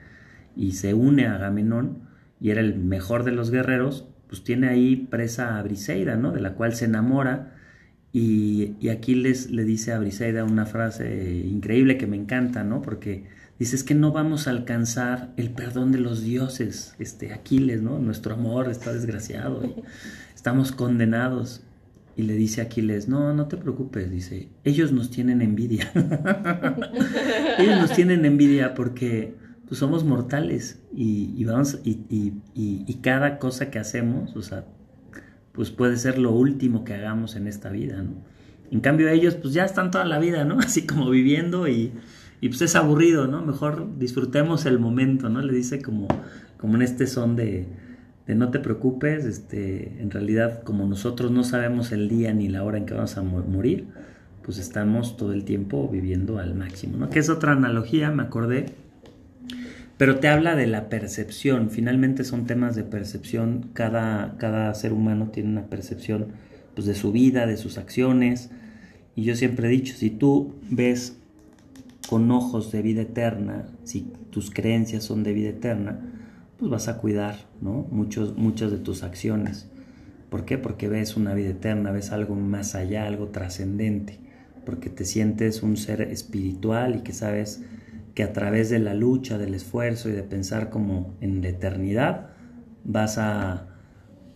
[0.55, 1.97] y se une a Agamenón,
[2.39, 6.31] y era el mejor de los guerreros, pues tiene ahí presa a Briseida, ¿no?
[6.31, 7.51] De la cual se enamora
[8.13, 12.81] y, Aquiles le dice a Briseida una frase increíble que me encanta, ¿no?
[12.81, 13.25] Porque
[13.59, 17.99] dice, es que no vamos a alcanzar el perdón de los dioses, este Aquiles, ¿no?
[17.99, 19.61] Nuestro amor está desgraciado,
[20.33, 21.65] estamos condenados.
[22.15, 25.91] Y le dice a Aquiles, no, no te preocupes, dice, ellos nos tienen envidia.
[27.57, 29.35] ellos nos tienen envidia porque
[29.67, 32.01] pues, somos mortales y, vamos, y,
[32.53, 34.65] y, cada cosa que hacemos, o sea,
[35.53, 38.15] pues puede ser lo último que hagamos en esta vida, ¿no?
[38.71, 40.59] En cambio ellos pues ya están toda la vida, ¿no?
[40.59, 41.91] Así como viviendo y,
[42.41, 43.45] y pues es aburrido, ¿no?
[43.45, 45.41] Mejor disfrutemos el momento, ¿no?
[45.41, 46.07] Le dice como,
[46.57, 47.67] como en este son de,
[48.27, 52.63] de no te preocupes, este, en realidad como nosotros no sabemos el día ni la
[52.63, 53.87] hora en que vamos a morir,
[54.43, 57.09] pues estamos todo el tiempo viviendo al máximo, ¿no?
[57.09, 58.65] Que es otra analogía, me acordé,
[59.97, 65.29] pero te habla de la percepción, finalmente son temas de percepción, cada, cada ser humano
[65.31, 66.27] tiene una percepción
[66.73, 68.49] pues, de su vida, de sus acciones,
[69.15, 71.17] y yo siempre he dicho, si tú ves
[72.09, 75.99] con ojos de vida eterna, si tus creencias son de vida eterna,
[76.61, 77.87] pues vas a cuidar ¿no?
[77.89, 79.67] Muchos, muchas de tus acciones.
[80.29, 80.59] ¿Por qué?
[80.59, 84.19] Porque ves una vida eterna, ves algo más allá, algo trascendente,
[84.63, 87.63] porque te sientes un ser espiritual y que sabes
[88.13, 92.27] que a través de la lucha, del esfuerzo y de pensar como en la eternidad,
[92.83, 93.65] vas a,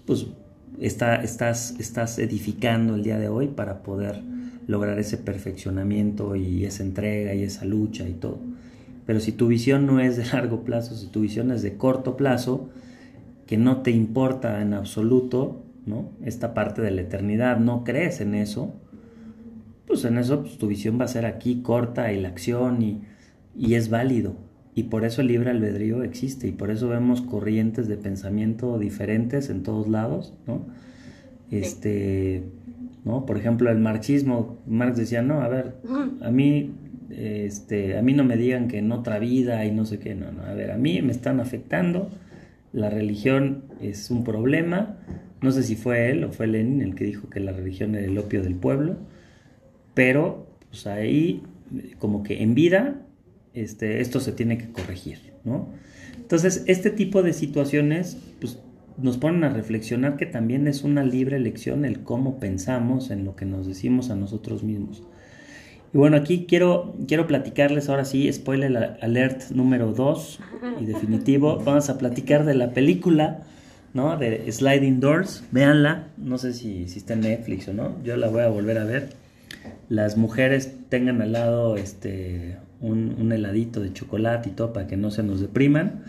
[0.08, 0.26] pues,
[0.80, 4.24] estás, estás edificando el día de hoy para poder
[4.66, 8.40] lograr ese perfeccionamiento y esa entrega y esa lucha y todo.
[9.06, 12.18] Pero si tu visión no es de largo plazo, si tu visión es de corto
[12.18, 12.70] plazo,
[13.46, 16.10] que no te importa en absoluto, ¿no?
[16.24, 18.74] Esta parte de la eternidad, no crees en eso,
[19.86, 23.02] pues en eso pues, tu visión va a ser aquí corta y la acción y,
[23.56, 24.36] y es válido.
[24.74, 29.50] Y por eso el libre albedrío existe y por eso vemos corrientes de pensamiento diferentes
[29.50, 30.66] en todos lados, ¿no?
[31.50, 32.44] Este,
[33.06, 33.26] ¿no?
[33.26, 35.76] Por ejemplo, el marxismo, Marx decía, no, a ver,
[36.22, 36.74] a mí,
[37.10, 40.32] este, a mí no me digan que en otra vida y no sé qué, no,
[40.32, 42.10] no, a ver, a mí me están afectando,
[42.74, 44.98] la religión es un problema,
[45.42, 48.06] no sé si fue él o fue Lenin el que dijo que la religión era
[48.06, 48.98] el opio del pueblo,
[49.94, 51.44] pero pues ahí
[52.00, 53.02] como que en vida
[53.54, 55.70] este, esto se tiene que corregir, ¿no?
[56.18, 58.60] Entonces, este tipo de situaciones, pues
[58.98, 63.36] nos ponen a reflexionar que también es una libre elección el cómo pensamos en lo
[63.36, 65.04] que nos decimos a nosotros mismos.
[65.96, 70.40] Y bueno, aquí quiero, quiero platicarles ahora sí, spoiler alert número 2
[70.82, 73.44] y definitivo, vamos a platicar de la película,
[73.94, 74.18] ¿no?
[74.18, 78.28] De Sliding Doors, véanla, no sé si, si está en Netflix o no, yo la
[78.28, 79.12] voy a volver a ver.
[79.88, 84.98] Las mujeres tengan al lado este, un, un heladito de chocolate y todo para que
[84.98, 86.04] no se nos depriman.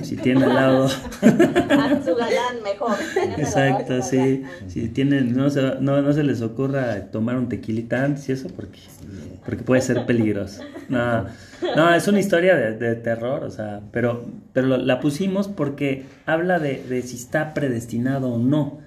[0.00, 0.86] Si tiene al lado.
[0.86, 0.88] A
[2.04, 2.96] su galán mejor.
[3.36, 4.42] Exacto, sí.
[4.66, 8.48] Si tienen, no se, no, no se les ocurra tomar un tequilita antes y eso
[8.48, 8.78] porque,
[9.44, 10.62] porque puede ser peligroso.
[10.88, 11.26] No,
[11.76, 14.24] no es una historia de, terror, o sea, pero,
[14.54, 18.80] pero la pusimos porque habla de, de, si está predestinado o no.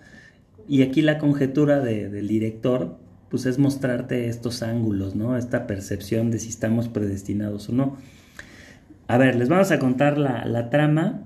[0.68, 2.98] Y aquí la conjetura del director,
[3.30, 5.38] pues es mostrarte estos ángulos, ¿no?
[5.38, 7.98] Esta percepción de si estamos predestinados o no.
[9.08, 11.22] A ver, les vamos a contar la, trama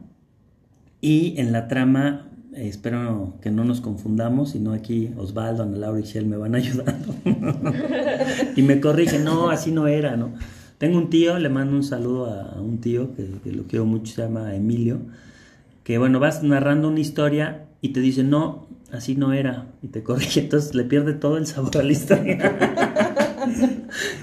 [1.00, 6.00] y en la trama eh, espero que no nos confundamos, sino aquí Osvaldo, Ana Laura
[6.00, 7.16] y Shell me van ayudando
[8.56, 10.34] y me corrigen, no, así no era, ¿no?
[10.78, 14.14] Tengo un tío, le mando un saludo a, un tío que, que, lo quiero mucho,
[14.14, 15.00] se llama Emilio,
[15.84, 20.04] que bueno, vas narrando una historia y te dice, no, así no era, y te
[20.04, 22.89] corrige, entonces le pierde todo el sabor a la historia.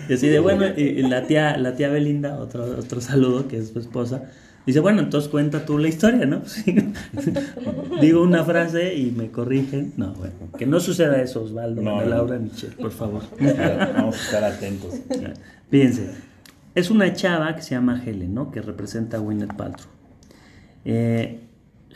[0.09, 3.69] Y así de bueno, y, la tía, la tía Belinda, otro, otro saludo, que es
[3.69, 4.25] su esposa,
[4.67, 6.43] dice, bueno, entonces cuenta tú la historia, ¿no?
[8.01, 9.93] Digo una frase y me corrigen.
[9.97, 13.23] No, bueno, que no suceda eso, Osvaldo, no, Laura, Michelle, por favor.
[13.39, 14.95] Vamos a estar atentos.
[15.71, 16.11] Fíjense,
[16.75, 18.51] es una chava que se llama Helen, ¿no?
[18.51, 19.89] Que representa a Gwyneth Paltrow.
[20.85, 21.41] Eh,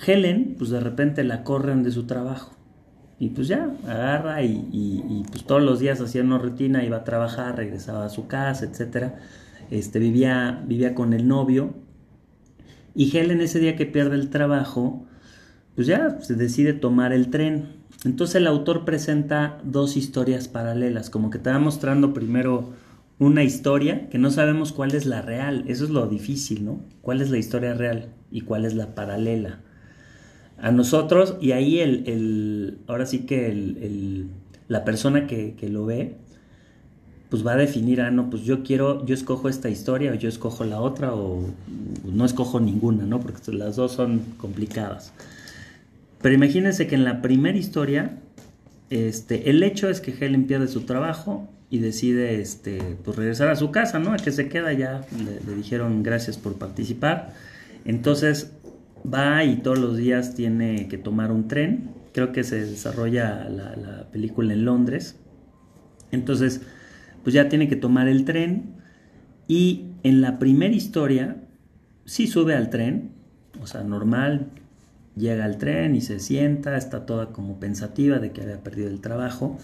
[0.07, 2.57] Helen, pues de repente la corren de su trabajo.
[3.20, 7.54] Y pues ya, agarra y, pues todos los días hacía una rutina, iba a trabajar,
[7.54, 9.12] regresaba a su casa, etc.
[9.70, 11.74] Este, vivía, vivía con el novio.
[12.94, 15.04] Y Helen ese día que pierde el trabajo,
[15.74, 17.68] pues ya se decide tomar el tren.
[18.06, 22.70] Entonces el autor presenta dos historias paralelas, como que te va mostrando primero
[23.18, 26.80] una historia que no sabemos cuál es la real, eso es lo difícil, ¿no?
[27.02, 29.61] ¿Cuál es la historia real y cuál es la paralela?
[30.61, 34.29] A nosotros y ahí el, el ahora sí que el,
[34.68, 36.16] la persona que, lo ve
[37.29, 40.29] pues va a definir, ah, no, pues yo quiero, yo escojo esta historia o yo
[40.29, 41.49] escojo la otra o
[42.05, 43.20] no escojo ninguna, ¿no?
[43.20, 45.12] Porque las dos son complicadas.
[46.20, 48.18] Pero imagínense que en la primera historia,
[48.90, 53.55] este, el hecho es que Helen pierde su trabajo y decide este, pues regresar a
[53.55, 54.12] su casa, ¿no?
[54.12, 55.07] A que se queda ya,
[55.46, 57.33] le, dijeron gracias por participar.
[57.85, 58.53] Entonces
[59.02, 61.90] va y todos los días tiene que tomar un tren.
[62.12, 65.16] Creo que se desarrolla la, la película en Londres.
[66.10, 66.62] Entonces,
[67.22, 68.74] pues ya tiene que tomar el tren.
[69.46, 71.36] Y en la primera historia,
[72.04, 73.10] sí sube al tren,
[73.60, 74.48] o sea, normal,
[75.16, 79.00] llega al tren y se sienta, está toda como pensativa de que había perdido el
[79.00, 79.58] trabajo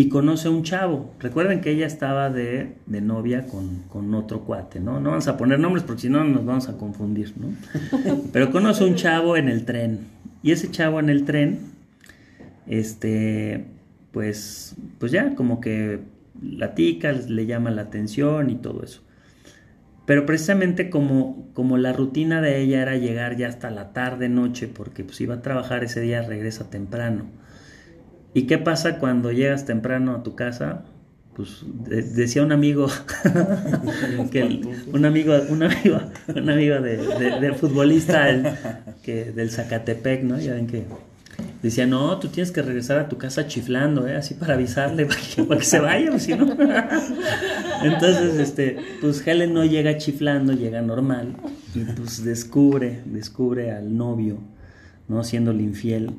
[0.00, 1.12] y conoce a un chavo.
[1.20, 4.98] Recuerden que ella estaba de, novia con, otro cuate, ¿no?
[4.98, 7.48] No vamos a poner nombres porque si no nos vamos a confundir, ¿no?
[8.32, 10.06] Pero conoce a un chavo en el tren.
[10.42, 11.58] Y ese chavo en el tren,
[12.66, 13.66] este,
[14.10, 16.00] pues, pues ya, como que
[16.40, 19.02] la tica le llama la atención y todo eso.
[20.06, 24.66] Pero precisamente como, como la rutina de ella era llegar ya hasta la tarde, noche,
[24.66, 27.26] porque pues iba a trabajar ese día, regresa temprano
[28.32, 30.84] ¿Y qué pasa cuando llegas temprano a tu casa?
[31.34, 32.88] Pues decía un amigo,
[34.30, 34.60] que
[34.92, 36.00] un amigo, un amigo,
[36.34, 38.28] un amigo de, futbolista
[39.02, 40.38] que, del Zacatepec, ¿no?
[40.38, 40.84] Ya ven que
[41.62, 44.16] decía, no, tú tienes que regresar a tu casa chiflando, ¿eh?
[44.16, 45.06] Así para avisarle,
[45.46, 46.46] para que, se vaya, o si no.
[47.82, 51.36] Entonces, este, pues Helen no llega chiflando, llega normal,
[51.74, 54.38] y pues descubre, descubre al novio,
[55.08, 55.24] ¿no?
[55.24, 56.10] Siéndole infiel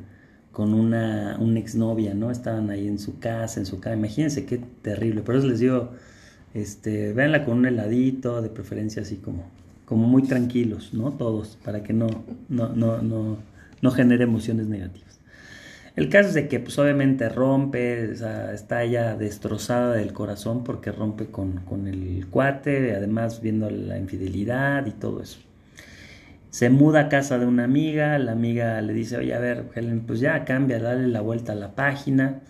[0.52, 2.32] con una, una exnovia, ¿no?
[2.32, 3.96] Estaban ahí en su casa, en su casa.
[3.96, 5.22] Imagínense qué terrible.
[5.22, 5.92] Por eso les digo,
[6.54, 9.50] este, véanla con un heladito, de preferencia así como,
[9.86, 11.12] como muy tranquilos, ¿no?
[11.14, 12.08] Todos, para que no,
[12.50, 13.38] no, no, no,
[13.82, 15.20] no genere emociones negativas.
[15.96, 18.12] El caso es de que, pues obviamente rompe,
[18.54, 24.86] está ya destrozada del corazón porque rompe con, con el cuate, además viendo la infidelidad
[24.86, 25.40] y todo eso.
[26.52, 30.02] Se muda a casa de una amiga, la amiga le dice, oye, a ver, Helen,
[30.02, 32.42] pues ya cambia, dale la vuelta a la página,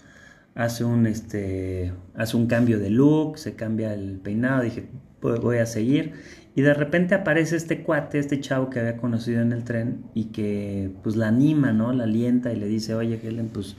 [0.56, 4.90] hace un, este, hace un cambio de look, se cambia el peinado, dije,
[5.22, 6.14] pues voy a seguir.
[6.56, 10.26] Y de repente aparece este cuate, este chavo que había conocido en el tren y
[10.26, 11.94] que pues la anima, ¿no?
[11.94, 13.78] La alienta y le dice, oye, Helen, pues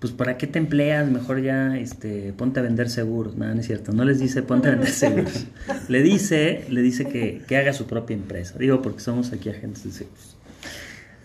[0.00, 1.10] pues ¿para qué te empleas?
[1.10, 3.36] Mejor ya este, ponte a vender seguros.
[3.36, 3.92] Nada, no es cierto.
[3.92, 5.46] No les dice ponte a vender seguros.
[5.88, 8.58] Le dice, le dice que, que haga su propia empresa.
[8.58, 10.36] Digo, porque somos aquí agentes de seguros.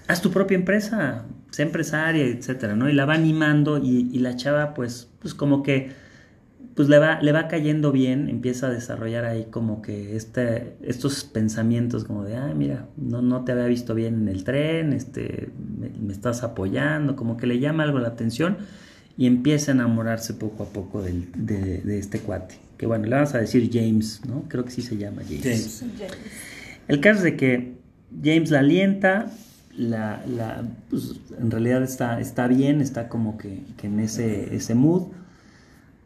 [0.07, 2.89] Haz tu propia empresa, sé empresaria, etcétera, ¿no?
[2.89, 5.91] Y la va animando y, y la chava, pues, pues como que
[6.75, 11.23] pues le va, le va cayendo bien, empieza a desarrollar ahí como que este, estos
[11.23, 15.49] pensamientos como de, ay, mira, no, no te había visto bien en el tren, este,
[15.77, 18.57] me, estás apoyando, como que le llama algo la atención
[19.17, 22.55] y empieza a enamorarse poco a poco de, de, este cuate.
[22.77, 24.45] Que bueno, le vamos a decir James, ¿no?
[24.47, 25.85] Creo que sí se llama James.
[26.87, 27.73] El caso es de que
[28.23, 29.31] James la alienta,
[29.77, 34.73] la, la, pues, en realidad está, está bien, está como que, que en ese, ese
[34.73, 35.03] mood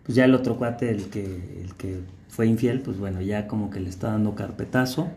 [0.08, 1.26] pues ya el otro cuate, el que,
[1.62, 5.10] el que fue infiel, pues bueno, ya como que le está dando carpetazo.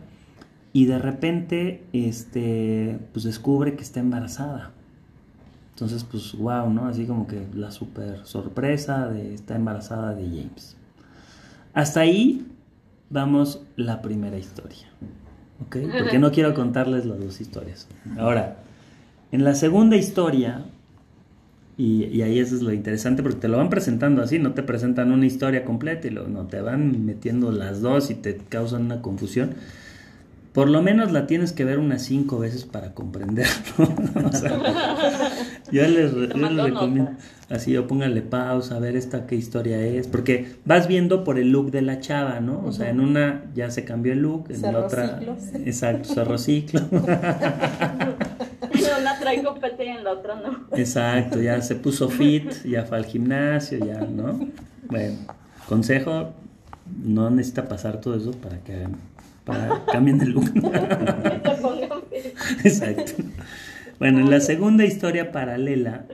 [0.73, 4.71] Y de repente, este, pues descubre que está embarazada.
[5.69, 6.87] Entonces, pues wow, ¿no?
[6.87, 10.75] Así como que la super sorpresa de estar embarazada de James.
[11.73, 12.45] Hasta ahí
[13.09, 14.89] vamos la primera historia.
[15.65, 15.77] ¿Ok?
[15.97, 17.87] Porque no quiero contarles las dos historias.
[18.17, 18.57] Ahora,
[19.31, 20.65] en la segunda historia,
[21.81, 25.11] y, ahí eso es lo interesante porque te lo van presentando así, no te presentan
[25.11, 29.01] una historia completa y lo, no te van metiendo las dos y te causan una
[29.01, 29.55] confusión.
[30.53, 33.51] Por lo menos la tienes que ver unas cinco veces para comprenderlo.
[35.71, 37.13] yo les, recomiendo
[37.49, 41.51] así, o póngale pausa, a ver esta qué historia es, porque vas viendo por el
[41.51, 42.63] look de la chava, ¿no?
[42.63, 45.19] O sea, en una ya se cambió el look, en la otra,
[45.65, 46.81] exacto, cerro ciclo.
[49.39, 50.67] una trae copete y en la otra no.
[50.77, 54.39] Exacto, ya se puso fit, ya fue al gimnasio, ya, ¿no?
[54.89, 55.17] Bueno,
[55.67, 56.33] consejo,
[57.03, 58.87] no necesita pasar todo eso para que
[59.45, 60.51] para cambien el look.
[62.63, 63.23] Exacto.
[63.99, 66.05] Bueno, en la segunda historia paralela,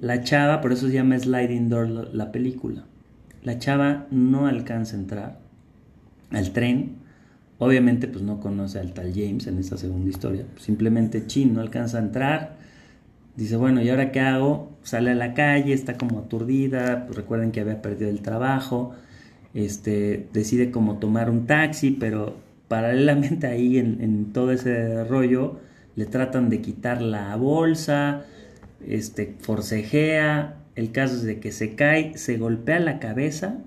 [0.00, 2.84] la chava, por eso se llama Sliding Door la película.
[3.42, 5.38] La chava no alcanza a entrar
[6.30, 7.03] al tren
[7.58, 10.44] Obviamente, pues no conoce al tal James en esta segunda historia.
[10.58, 12.56] Simplemente Chin no alcanza a entrar.
[13.36, 14.76] Dice, bueno, ¿y ahora qué hago?
[14.82, 17.06] Sale a la calle, está como aturdida.
[17.06, 18.92] Pues recuerden que había perdido el trabajo.
[19.54, 22.36] Este, decide como tomar un taxi, pero
[22.68, 25.60] paralelamente ahí en, en todo ese rollo
[25.96, 28.24] le tratan de quitar la bolsa,
[28.86, 30.56] este, forcejea.
[30.74, 33.58] El caso es de que se cae, se golpea la cabeza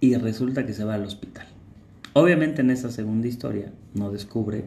[0.00, 1.46] y resulta que se va al hospital.
[2.16, 4.64] Obviamente en esa segunda historia no descubre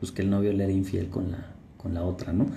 [0.00, 2.48] pues, que el novio le era infiel con la, con la otra, ¿no?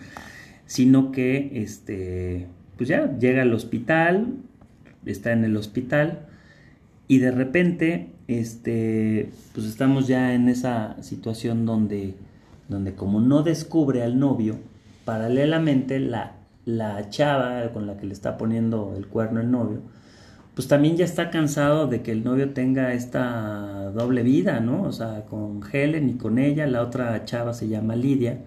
[0.65, 4.37] sino que este, pues ya llega al hospital,
[5.05, 6.25] está en el hospital
[7.07, 12.15] y de repente este, pues estamos ya en esa situación donde,
[12.67, 14.55] donde como no descubre al novio,
[15.05, 19.81] paralelamente la, la chava con la que le está poniendo el cuerno el novio,
[20.61, 24.83] pues también ya está cansado de que el novio tenga esta doble vida, ¿no?
[24.83, 28.41] O sea, con Helen y con ella, la otra chava se llama Lidia.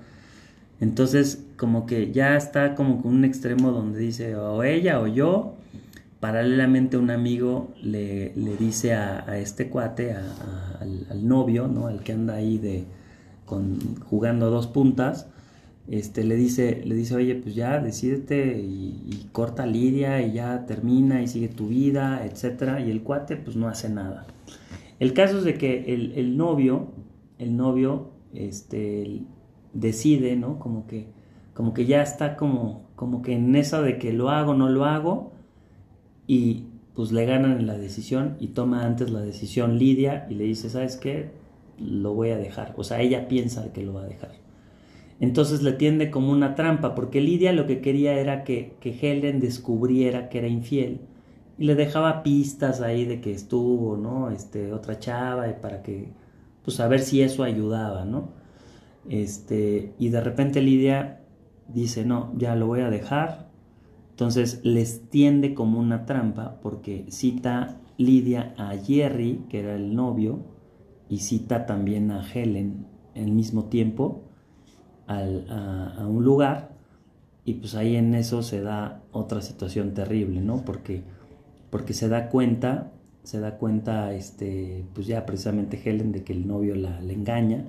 [0.79, 5.57] Entonces, como que ya está como con un extremo donde dice o ella o yo.
[6.21, 11.89] Paralelamente un amigo le, dice a, este cuate, al, novio, ¿no?
[11.89, 12.85] Al que anda ahí de,
[13.45, 15.27] con, jugando dos puntas,
[15.89, 21.23] este, le dice, le dice, oye, pues ya decídete y, corta Lidia y ya termina
[21.23, 24.27] y sigue tu vida, etcétera, y el cuate pues no hace nada.
[25.01, 26.89] El caso es de que el, novio,
[27.39, 29.23] el novio, este,
[29.73, 30.59] decide, ¿no?
[30.59, 31.09] Como que,
[31.53, 34.85] como que ya está como, como que en eso de que lo hago, no lo
[34.85, 35.33] hago,
[36.27, 40.45] y pues le ganan en la decisión y toma antes la decisión Lidia y le
[40.45, 41.31] dice, ¿sabes qué?
[41.79, 42.73] Lo voy a dejar.
[42.77, 44.44] O sea, ella piensa que lo va a dejar.
[45.21, 49.41] Entonces le tiende como una trampa, porque Lidia lo que quería era que, que Helen
[49.41, 51.01] descubriera que era infiel
[51.59, 54.31] y le dejaba pistas ahí de que estuvo, ¿no?
[54.31, 56.09] Este, otra chava, y para que,
[56.65, 58.31] pues a ver si eso ayudaba, ¿no?
[59.09, 61.21] Este, y de repente Lidia
[61.69, 63.49] dice, no, ya lo voy a dejar.
[64.11, 70.41] Entonces les tiende como una trampa porque cita Lidia a Jerry, que era el novio,
[71.09, 74.23] y cita también a Helen al mismo tiempo
[75.07, 76.71] a, un lugar
[77.45, 80.65] y pues ahí en eso se da otra situación terrible, ¿no?
[80.65, 81.03] Porque,
[81.71, 86.47] porque se da cuenta, se da cuenta, este, pues ya precisamente Helen de que el
[86.47, 87.65] novio la, engaña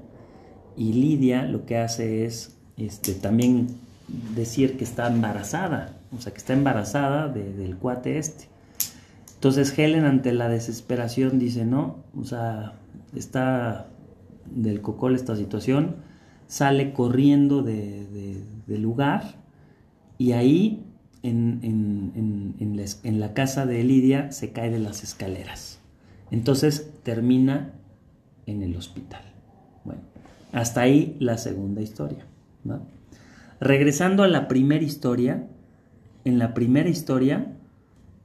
[0.78, 3.68] y Lidia lo que hace es, este, también
[4.36, 8.46] decir que está embarazada, o sea, que está embarazada del cuate este.
[9.36, 12.74] Entonces Helen ante la desesperación dice, no, o sea,
[13.16, 13.88] está
[14.46, 15.98] del cocol esta situación,
[16.48, 19.36] sale corriendo de, del lugar
[20.18, 20.86] y ahí
[21.24, 21.60] en,
[22.62, 25.80] en, la, casa de Lidia se cae de las escaleras.
[26.32, 27.74] Entonces termina
[28.46, 29.24] en el hospital.
[29.84, 30.02] Bueno,
[30.52, 32.26] hasta ahí la segunda historia.
[33.60, 35.48] Regresando a la primera historia,
[36.26, 37.54] en la primera historia,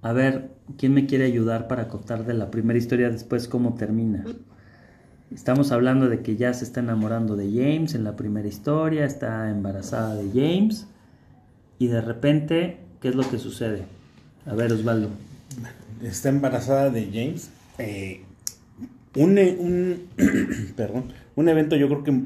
[0.02, 4.24] a ver, ¿quién me quiere ayudar para contar de la primera historia después cómo termina?
[5.34, 9.48] Estamos hablando de que ya se está enamorando de James en la primera historia, está
[9.48, 10.88] embarazada de James
[11.78, 13.84] y de repente, ¿qué es lo que sucede?
[14.44, 15.08] A ver, Osvaldo.
[16.02, 17.50] Está embarazada de James.
[17.78, 18.22] Eh,
[19.14, 20.08] un, un,
[20.76, 21.04] perdón,
[21.36, 22.20] un evento yo creo que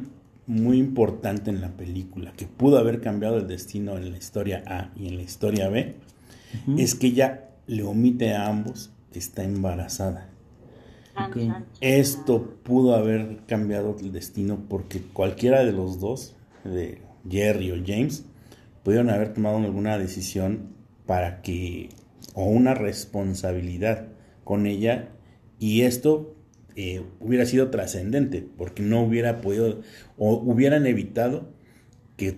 [0.47, 4.91] muy importante en la película, que pudo haber cambiado el destino en la historia A
[4.97, 5.95] y en la historia B,
[6.79, 10.29] es que ella le omite a ambos que está embarazada.
[11.81, 18.25] Esto pudo haber cambiado el destino porque cualquiera de los dos, de Jerry o James,
[18.83, 20.75] pudieron haber tomado alguna decisión
[21.07, 21.91] para que,
[22.35, 24.09] o una responsabilidad
[24.45, 25.11] con ella,
[25.59, 26.35] y esto
[26.77, 29.81] eh, hubiera sido trascendente, porque no hubiera podido,
[30.19, 31.49] o hubieran evitado
[32.17, 32.37] que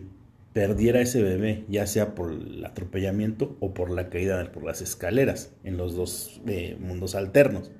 [0.53, 5.53] perdiera ese bebé, ya sea por el atropellamiento o por la caída por las escaleras
[5.65, 7.71] en los dos eh, mundos alternos.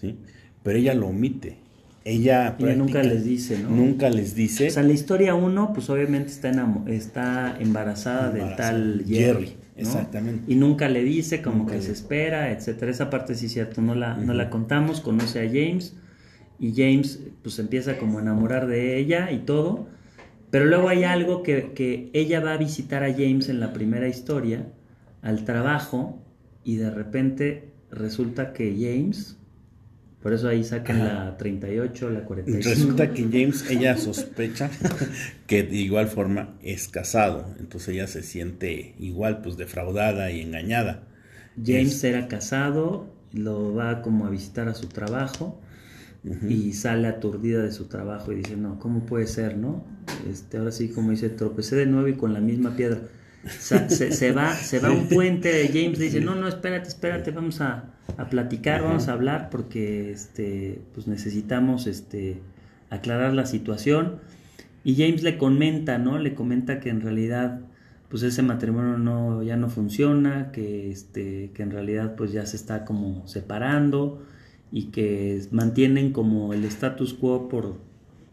[0.00, 0.18] ¿sí?
[0.66, 1.58] Pero ella lo omite.
[2.04, 3.70] Ella, nunca les dice, ¿no?
[3.70, 4.66] Nunca les dice.
[4.66, 6.50] O sea, en la historia uno, pues obviamente está,
[6.88, 9.54] está embarazada, del tal Jerry.
[9.76, 10.52] Exactamente.
[10.52, 12.90] Y nunca le dice, como que se espera, etcétera.
[12.90, 15.94] Esa parte sí es cierto, no la, no la contamos, conoce a James
[16.58, 19.86] y James pues empieza como a enamorar de ella y todo.
[20.50, 24.08] Pero luego hay algo que, que ella va a visitar a James en la primera
[24.08, 24.66] historia,
[25.22, 26.18] al trabajo,
[26.64, 29.36] y de repente resulta que James
[30.26, 32.68] por eso ahí sacan la 38, la 45.
[32.68, 34.68] Resulta que James, ella sospecha
[35.46, 37.54] que de igual forma es casado.
[37.60, 41.04] Entonces ella se siente igual, pues defraudada y engañada.
[41.64, 45.60] James era casado, lo va como a visitar a su trabajo
[46.48, 49.84] y sale aturdida de su trabajo y dice, no, ¿cómo puede ser, no?
[50.28, 52.98] Este, ahora sí, como dice, tropecé de nuevo y con la misma piedra.
[53.60, 57.92] Se, va, se va un puente, James dice, no, no, espérate, espérate, vamos a,
[58.30, 62.40] platicar, vamos a hablar porque este, pues necesitamos este,
[62.90, 64.16] aclarar la situación.
[64.84, 66.18] Y James le comenta, ¿no?
[66.18, 67.60] Le comenta que en realidad
[68.08, 72.56] pues ese matrimonio no, ya no funciona, que, este, que en realidad pues ya se
[72.56, 74.22] está como separando
[74.70, 77.76] y que mantienen como el status quo por,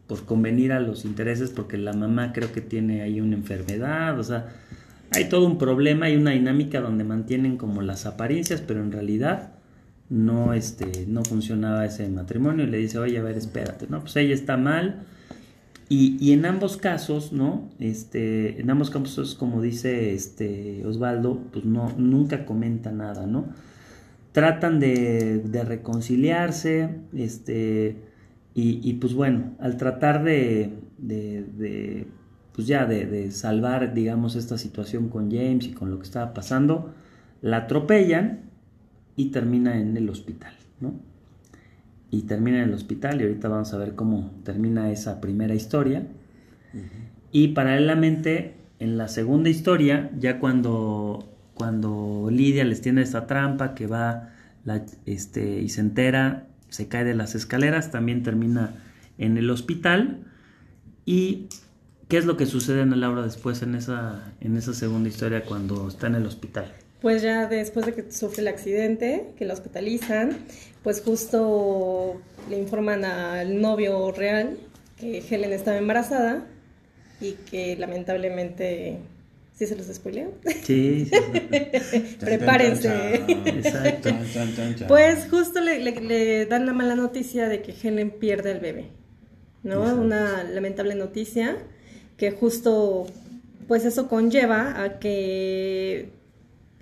[0.07, 4.23] por convenir a los intereses porque la mamá creo que tiene ahí una enfermedad, o
[4.23, 4.49] sea,
[5.11, 9.52] hay todo un problema y una dinámica donde mantienen como las apariencias, pero en realidad
[10.09, 14.01] no, este, no funcionaba ese matrimonio y le dice, oye, a ver, espérate, ¿no?
[14.01, 15.05] Pues ella está mal.
[15.89, 17.69] Y, y en ambos casos, ¿no?
[17.79, 23.47] Este, en ambos casos, como dice este Osvaldo, pues no, nunca comenta nada, ¿no?
[24.31, 27.97] Tratan de, de reconciliarse, este,
[28.55, 32.07] y, y, pues bueno, al tratar de, de,
[32.53, 36.93] pues ya de, salvar, digamos, esta situación con James y con lo que estaba pasando,
[37.41, 38.41] la atropellan
[39.15, 40.93] y termina en el hospital, ¿no?
[42.11, 46.07] Y termina en el hospital y ahorita vamos a ver cómo termina esa primera historia.
[46.73, 46.81] Uh -huh.
[47.31, 53.87] Y paralelamente, en la segunda historia, ya cuando, cuando Lidia les tiene esta trampa que
[53.87, 54.29] va
[54.65, 58.75] la, este, y se entera, se cae de las escaleras, también termina
[59.17, 60.19] en el hospital.
[61.05, 61.47] Y
[62.13, 65.87] ¿Qué es lo que sucede en Laura después en esa, en esa segunda historia cuando
[65.87, 66.71] está en el hospital?
[67.03, 70.37] Pues ya después de que sufre el accidente, que la hospitalizan,
[70.83, 74.57] pues justo le informan al novio real
[74.97, 76.47] que Helen estaba embarazada
[77.19, 78.99] y que lamentablemente...
[79.53, 80.31] ¿Sí se los spoileo?
[80.63, 82.15] Sí, sí.
[82.21, 83.15] Prepárense.
[83.47, 84.09] Exacto.
[84.87, 88.85] Pues justo le, le, le, dan la mala noticia de que Helen pierde el bebé,
[89.61, 89.81] ¿no?
[89.81, 90.01] Exacto.
[90.01, 91.57] Una lamentable noticia
[92.15, 93.07] que justo
[93.67, 96.22] pues eso conlleva a que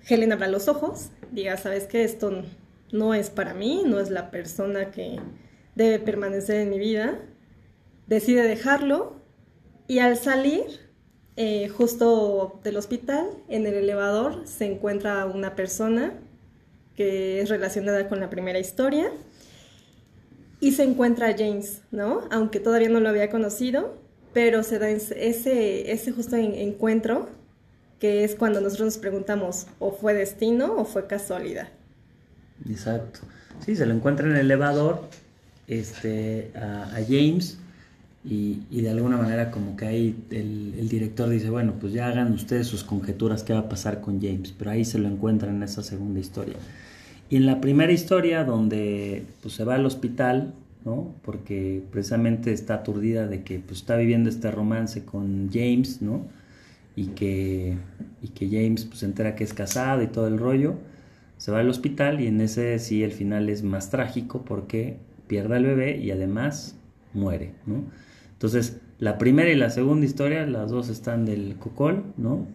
[0.08, 2.44] Helen abra los ojos, diga, sabes que esto
[2.92, 5.20] no es para mí, no es la persona que
[5.76, 7.20] debe permanecer en mi vida,
[8.08, 9.16] decide dejarlo
[9.88, 10.92] y al salir
[11.38, 16.14] eh, justo del hospital, en el elevador, se encuentra una persona
[16.96, 19.12] que es relacionada con la primera historia
[20.60, 22.28] y se encuentra a James, ¿no?
[22.32, 23.96] Aunque todavía no lo había conocido,
[24.34, 27.30] pero se da ese, ese justo encuentro
[28.02, 31.70] que es cuando nosotros nos preguntamos, o fue destino o fue casualidad.
[32.68, 33.20] Exacto.
[33.64, 35.04] Sí, se lo encuentra en el elevador
[35.68, 37.60] este, a, James
[38.26, 42.08] y, y, de alguna manera como que ahí el, el, director dice, bueno, pues ya
[42.08, 45.52] hagan ustedes sus conjeturas qué va a pasar con James, pero ahí se lo encuentra
[45.52, 46.56] en esa segunda historia.
[47.30, 51.14] Y en la primera historia donde pues, se va al hospital, ¿no?
[51.22, 56.26] Porque precisamente está aturdida de que pues, está viviendo este romance con James, ¿no?
[56.96, 57.78] Y que,
[58.22, 60.76] y que James pues, se entera que es casado y todo el rollo.
[61.38, 65.56] Se va al hospital y en ese sí el final es más trágico porque pierde
[65.56, 66.76] al bebé y además
[67.14, 67.84] muere, ¿no?
[68.34, 72.48] Entonces, la primera y la segunda historia, las dos están del cocol, ¿no?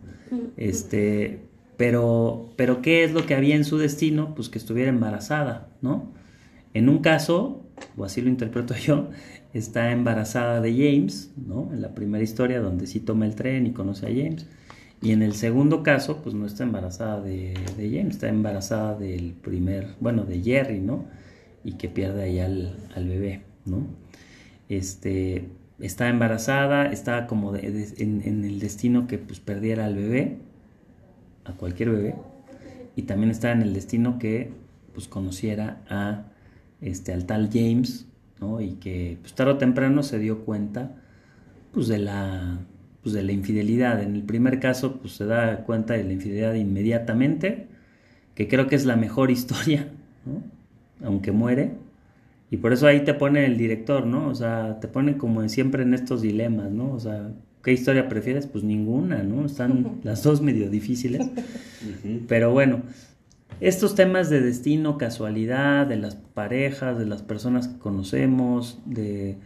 [0.56, 1.40] Este,
[1.76, 4.34] pero, pero ¿qué es lo que había en su destino?
[4.34, 6.12] Pues que estuviera embarazada, ¿no?
[6.74, 7.64] En un caso,
[7.96, 9.10] o así lo interpreto yo,
[9.58, 11.72] está embarazada de James, ¿no?
[11.72, 14.46] En la primera historia donde sí toma el tren y conoce a James.
[15.02, 19.94] Y en el segundo caso, pues no está embarazada de, James, está embarazada del primer,
[20.00, 21.04] bueno, de Jerry, ¿no?
[21.64, 23.86] Y que pierde ahí al, bebé, ¿no?
[24.68, 25.48] Este,
[25.80, 30.38] está embarazada, está como en, en, el destino que pues perdiera al bebé,
[31.44, 32.14] a cualquier bebé,
[32.96, 34.50] y también está en el destino que
[34.94, 36.24] pues conociera a
[36.80, 38.05] este, al tal James,
[38.40, 38.60] ¿no?
[38.60, 40.92] Y que pues, tarde o temprano se dio cuenta
[41.72, 42.58] pues, de, la,
[43.02, 44.02] pues, de la infidelidad.
[44.02, 47.66] En el primer caso, pues se da cuenta de la infidelidad inmediatamente,
[48.34, 49.88] que creo que es la mejor historia,
[50.24, 50.42] ¿no?
[51.06, 51.72] Aunque muere.
[52.50, 54.28] Y por eso ahí te pone el director, ¿no?
[54.28, 56.92] O sea, te pone como siempre en estos dilemas, ¿no?
[56.92, 57.32] O sea,
[57.62, 58.46] ¿qué historia prefieres?
[58.46, 59.44] Pues ninguna, ¿no?
[59.44, 61.26] Están las dos medio difíciles.
[62.28, 62.82] Pero bueno,
[63.60, 69.38] estos temas de destino, casualidad, de las parejas, de las personas que conocemos, de,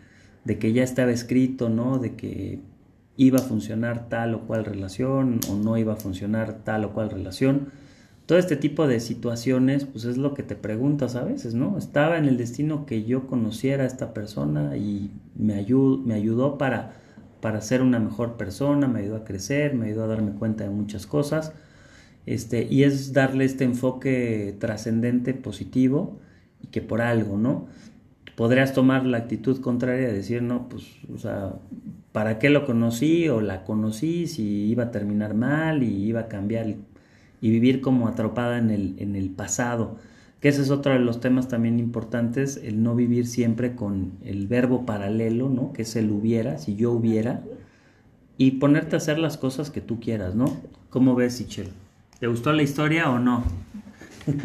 [0.59, 1.99] que ya estaba escrito, ¿no?
[1.99, 2.61] De que
[3.17, 7.11] iba a funcionar tal o cual relación o no iba a funcionar tal o cual
[7.11, 7.69] relación.
[8.27, 11.79] Todo este tipo de situaciones, pues es lo que te preguntas a veces, ¿no?
[11.79, 16.59] Estaba en el destino que yo conociera a esta persona y me, ayudó, me ayudó
[16.59, 16.95] para,
[17.41, 20.71] para ser una mejor persona, me ayudó a crecer, me ayudó a darme cuenta de
[20.71, 21.53] muchas cosas
[22.27, 26.19] este, y es darle este enfoque trascendente, positivo,
[26.63, 27.67] y que por algo, ¿no?
[28.37, 31.55] Podrías tomar la actitud contraria de decir, no, pues, o sea,
[32.13, 36.29] ¿para qué lo conocí o la conocí si iba a terminar mal y iba a
[36.29, 36.77] cambiar y,
[37.41, 39.97] vivir como atrapada en el, en el pasado?
[40.41, 44.47] Que ese es otro de los temas también importantes, el no vivir siempre con el
[44.47, 45.73] verbo paralelo, ¿no?
[45.73, 47.43] Que es el hubiera, si yo hubiera,
[48.39, 50.47] y ponerte a hacer las cosas que tú quieras, ¿no?
[50.89, 51.69] ¿Cómo ves, Ichel?
[52.21, 53.45] ¿Te gustó la historia o no?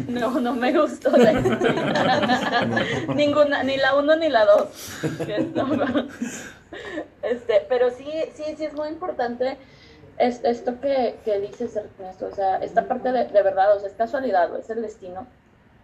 [0.08, 2.66] No, no me gustó la historia.
[3.14, 4.68] Ninguna, ni la uno ni la dos.
[7.22, 9.56] Este, pero sí, sí, sí es muy importante
[10.18, 13.88] es esto que, que dices, Ernesto, o sea, esta parte de, de verdad, o sea,
[13.88, 15.26] es casualidad o es el destino.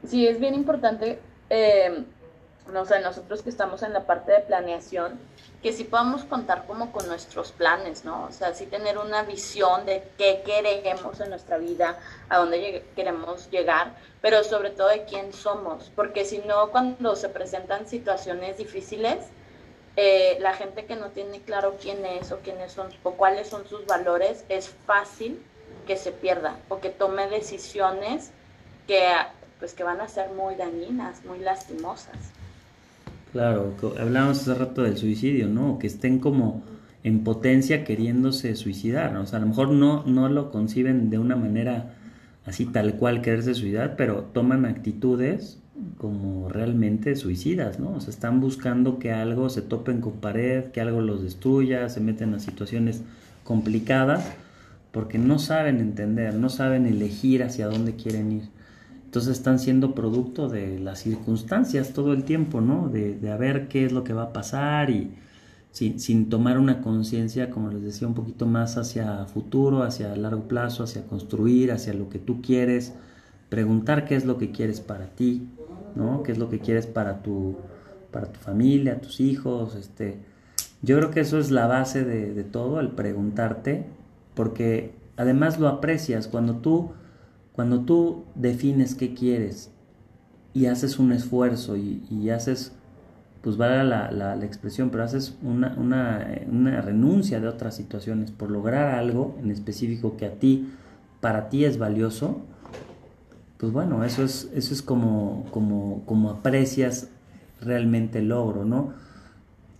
[0.06, 1.18] Sí, es bien importante,
[1.50, 2.04] eh,
[2.72, 5.18] no sé, nosotros que estamos en la parte de planeación,
[5.62, 8.24] que sí podamos contar como con nuestros planes, ¿no?
[8.24, 11.98] O sea, sí tener una visión de qué queremos en nuestra vida,
[12.28, 17.28] a dónde queremos llegar, pero sobre todo de quién somos, porque si no, cuando se
[17.28, 19.18] presentan situaciones difíciles,
[19.94, 23.68] eh, la gente que no tiene claro quién es o quiénes son o cuáles son
[23.68, 25.44] sus valores, es fácil
[25.86, 28.30] que se pierda o que tome decisiones
[28.86, 29.06] que,
[29.58, 32.16] pues, que van a ser muy dañinas, muy lastimosas.
[33.32, 35.78] Claro, hablábamos hace rato del suicidio, ¿no?
[35.78, 36.62] Que estén como
[37.02, 39.22] en potencia queriéndose suicidar, ¿no?
[39.22, 41.94] O sea, a lo mejor no, no lo conciben de una manera
[42.44, 45.58] así tal cual quererse suicidar, pero toman actitudes
[45.96, 47.94] como realmente suicidas, ¿no?
[47.94, 52.00] O sea, están buscando que algo se topen con pared, que algo los destruya, se
[52.00, 53.02] meten a situaciones
[53.44, 54.26] complicadas,
[54.92, 58.42] porque no saben entender, no saben elegir hacia dónde quieren ir.
[59.12, 62.88] Entonces están siendo producto de las circunstancias todo el tiempo, ¿no?
[62.88, 65.10] De, de a ver qué es lo que va a pasar y
[65.70, 70.48] sin, sin tomar una conciencia, como les decía, un poquito más hacia futuro, hacia largo
[70.48, 72.94] plazo, hacia construir, hacia lo que tú quieres,
[73.50, 75.46] preguntar qué es lo que quieres para ti,
[75.94, 76.22] ¿no?
[76.22, 77.58] ¿Qué es lo que quieres para tu,
[78.12, 79.74] para tu familia, tus hijos?
[79.74, 80.20] Este,
[80.80, 83.84] yo creo que eso es la base de, de todo, el preguntarte,
[84.34, 86.92] porque además lo aprecias cuando tú
[87.52, 89.70] cuando tú defines qué quieres
[90.54, 92.72] y haces un esfuerzo y, haces,
[93.42, 98.50] pues vale la, la, expresión, pero haces una, una, una, renuncia de otras situaciones por
[98.50, 100.70] lograr algo en específico que a ti,
[101.20, 102.40] para ti es valioso,
[103.58, 107.08] pues bueno, eso es, eso es como, como, como aprecias
[107.60, 108.92] realmente el logro, ¿no?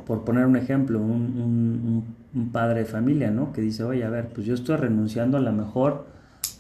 [0.07, 2.05] Por poner un ejemplo, un, un,
[2.35, 3.53] un padre de familia, ¿no?
[3.53, 6.12] Que dice, oye, a ver, pues yo estoy renunciando a lo mejor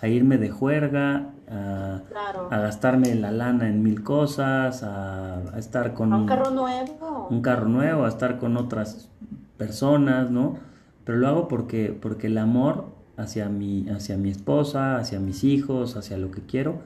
[0.02, 2.02] a irme de juerga, a,
[2.50, 7.28] gastarme la lana en mil cosas, a, estar con un carro nuevo.
[7.30, 9.08] Un carro nuevo, a estar con otras
[9.56, 10.58] personas, ¿no?
[11.04, 12.86] Pero lo hago porque, porque el amor
[13.16, 16.80] hacia mi, hacia mi esposa, hacia mis hijos, hacia lo que quiero.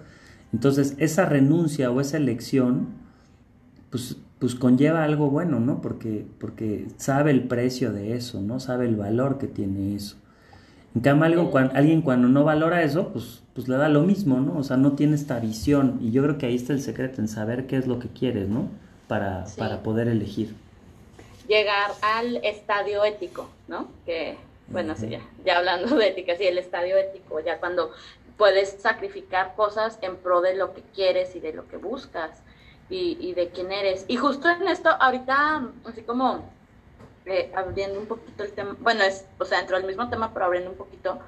[0.53, 2.89] Entonces, esa renuncia o esa elección,
[3.91, 5.81] pues, pues conlleva algo bueno, ¿no?
[5.81, 8.61] Porque, porque sabe el precio de eso, ¿no?
[8.61, 10.17] Sabe el valor que tiene eso.
[10.97, 14.59] En cambio, cuando, alguien cuando no valora eso, pues, pues le da lo mismo, ¿no?
[14.59, 15.99] O sea, no tiene esta visión.
[16.01, 18.49] Y yo creo que ahí está el secreto, en saber qué es lo que quieres,
[18.49, 18.71] ¿no?
[19.07, 20.57] Para, para poder elegir.
[21.49, 23.89] Llegar al estadio ético, ¿no?
[24.07, 24.39] Que,
[24.69, 27.91] bueno, sí, ya, ya hablando de ética, sí, el estadio ético, ya cuando
[28.39, 32.43] puedes sacrificar cosas en pro de lo que quieres y de lo que buscas
[32.89, 34.07] y, y de quién eres.
[34.09, 36.56] Y justo en esto, ahorita, así como
[37.27, 40.47] eh, abriendo un poquito el tema, bueno, es, o sea, dentro del mismo tema, pero
[40.47, 41.19] abriendo un poquito,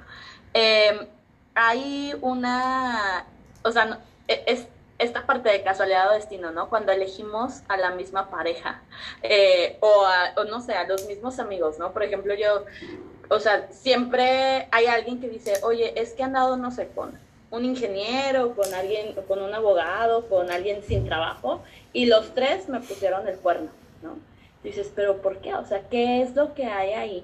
[0.53, 1.07] em,
[1.55, 3.25] hay una,
[3.63, 6.69] o sea, e, es esta parte de casualidad o destino, ¿no?
[6.69, 8.81] Cuando elegimos a la misma pareja
[9.23, 10.05] eh, o,
[10.37, 11.93] o no sé, a los mismos amigos, ¿no?
[11.93, 12.65] Por ejemplo, yo,
[13.29, 17.17] o sea, siempre hay alguien que dice, oye, es que han dado, no sé, con
[17.51, 22.79] un ingeniero, con alguien, con un abogado, con alguien sin trabajo, y los tres me
[22.79, 23.71] pusieron el cuerno,
[24.03, 24.17] ¿no?
[24.63, 25.53] Dices, pero ¿por qué?
[25.53, 27.23] O sea, ¿qué es lo que hay ahí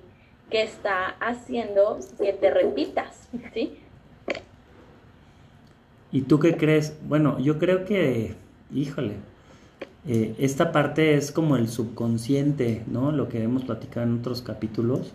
[0.49, 3.27] que está haciendo que te repitas?
[3.53, 3.77] ¿Sí?
[6.11, 6.95] ¿Y tú qué crees?
[7.07, 8.35] Bueno, yo creo que,
[8.73, 9.15] híjole,
[10.07, 13.11] eh, esta parte es como el subconsciente, ¿no?
[13.11, 15.11] Lo que hemos platicado en otros capítulos,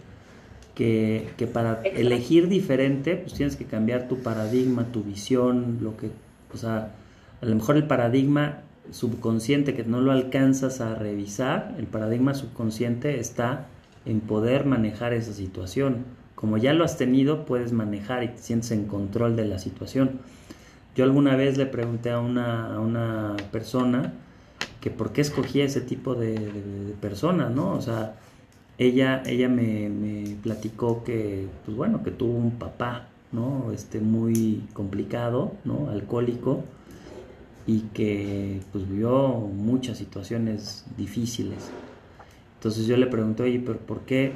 [0.75, 6.11] que, que para elegir diferente, pues tienes que cambiar tu paradigma, tu visión, lo que,
[6.53, 6.93] o sea,
[7.41, 8.62] a lo mejor el paradigma
[8.93, 13.66] subconsciente que no lo alcanzas a revisar, el paradigma subconsciente está
[14.05, 16.05] en poder manejar esa situación.
[16.34, 20.20] Como ya lo has tenido, puedes manejar y te sientes en control de la situación.
[20.97, 24.12] Yo alguna vez le pregunté a una, a una persona
[24.80, 27.74] que por qué escogía ese tipo de, de, personas, ¿no?
[27.74, 28.16] O sea,
[28.78, 33.70] ella, ella me, me, platicó que, pues bueno, que tuvo un papá, ¿no?
[33.72, 35.91] Este, muy complicado, ¿no?
[35.91, 36.64] Alcohólico
[37.66, 41.70] y que pues vio muchas situaciones difíciles.
[42.56, 44.32] Entonces yo le pregunté, oye, pero ¿por qué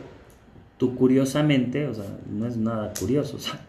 [0.78, 3.60] tú curiosamente, o sea, no es nada curioso, o sea,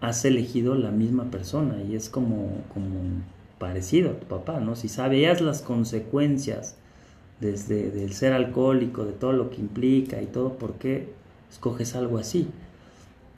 [0.00, 3.22] has elegido la misma persona y es como, como
[3.58, 4.74] parecido a tu papá, ¿no?
[4.74, 6.76] Si sabías las consecuencias
[7.40, 11.08] desde del ser alcohólico, de todo lo que implica y todo, ¿por qué
[11.50, 12.48] escoges algo así?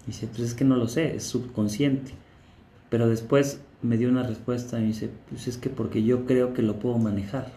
[0.05, 2.13] Y dice, pues es que no lo sé, es subconsciente.
[2.91, 6.55] Pero después me dio una respuesta y me dice, pues es que porque yo creo
[6.55, 7.53] que lo puedo manejar.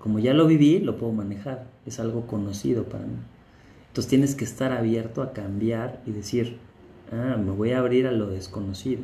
[0.00, 1.66] Como ya lo viví, lo puedo manejar.
[1.86, 3.16] Es algo conocido para mí.
[3.88, 6.58] Entonces tienes que estar abierto a cambiar y decir,
[7.12, 9.02] ah, me voy a abrir a lo desconocido.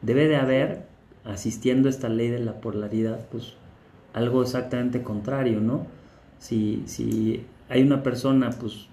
[0.00, 0.86] Debe de haber,
[1.24, 3.54] asistiendo a esta ley de la polaridad, pues
[4.12, 5.88] algo exactamente contrario, ¿no?
[6.38, 8.86] Si, si hay una persona, pues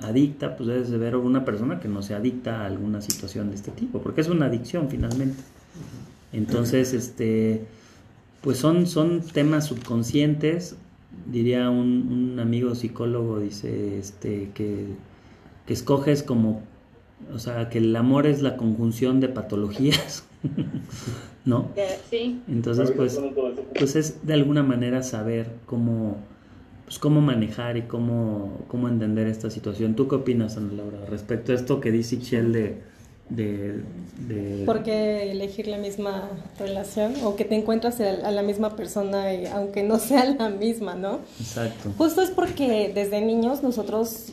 [0.00, 3.56] adicta, pues debes de ver una persona que no se adicta a alguna situación de
[3.56, 5.42] este tipo, porque es una adicción finalmente.
[6.32, 7.64] Entonces, este,
[8.42, 10.76] pues son, son temas subconscientes,
[11.26, 14.86] diría un, amigo psicólogo, dice, este, que,
[15.66, 16.62] que escoges como,
[17.32, 20.24] o sea, que el amor es la conjunción de patologías,
[21.44, 21.70] ¿no?
[22.10, 22.40] Sí.
[22.48, 23.18] Entonces, pues,
[23.78, 26.18] pues es de alguna manera saber cómo
[26.86, 29.96] pues, cómo manejar y cómo, cómo entender esta situación.
[29.96, 32.80] ¿Tú qué opinas, Ana Laura, respecto a esto que dice Shell de,
[33.28, 33.82] de,
[34.64, 39.82] ¿Por qué elegir la misma relación o que te encuentras a la misma persona aunque
[39.82, 41.20] no sea la misma, ¿no?
[41.40, 41.92] Exacto.
[41.98, 44.32] Justo es porque desde niños nosotros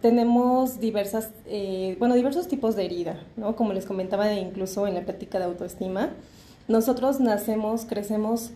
[0.00, 3.56] tenemos diversas, eh, bueno, diversos tipos de herida, ¿no?
[3.56, 6.10] Como les comentaba incluso en la práctica de autoestima,
[6.68, 8.50] nosotros nacemos, crecemos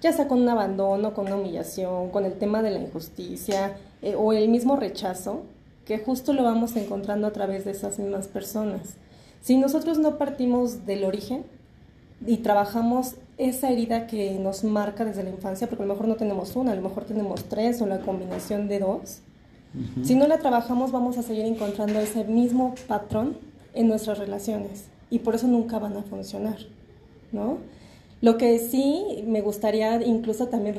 [0.00, 4.14] ya sea con un abandono, con una humillación, con el tema de la injusticia eh,
[4.14, 5.44] o el mismo rechazo,
[5.86, 8.96] que justo lo vamos encontrando a través de esas mismas personas.
[9.44, 11.44] Si nosotros no partimos del origen
[12.26, 16.14] y trabajamos esa herida que nos marca desde la infancia, porque a lo mejor no
[16.14, 19.18] tenemos una, a lo mejor tenemos tres o la combinación de dos,
[20.02, 23.36] si no la trabajamos vamos a seguir encontrando ese mismo patrón
[23.74, 26.56] en nuestras relaciones y por eso nunca van a funcionar,
[27.30, 27.58] ¿no?
[28.22, 30.76] Lo que sí me gustaría incluso también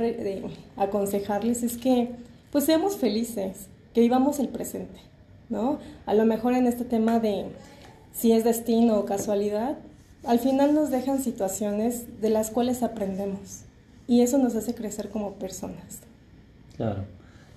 [0.76, 2.10] aconsejarles es que
[2.52, 5.00] pues seamos felices, que vivamos el presente,
[5.50, 5.78] ¿no?
[6.08, 7.46] A lo mejor en este tema de
[8.16, 9.78] si es destino o casualidad,
[10.24, 13.62] al final nos dejan situaciones de las cuales aprendemos
[14.08, 16.02] y eso nos hace crecer como personas.
[16.78, 17.04] Claro.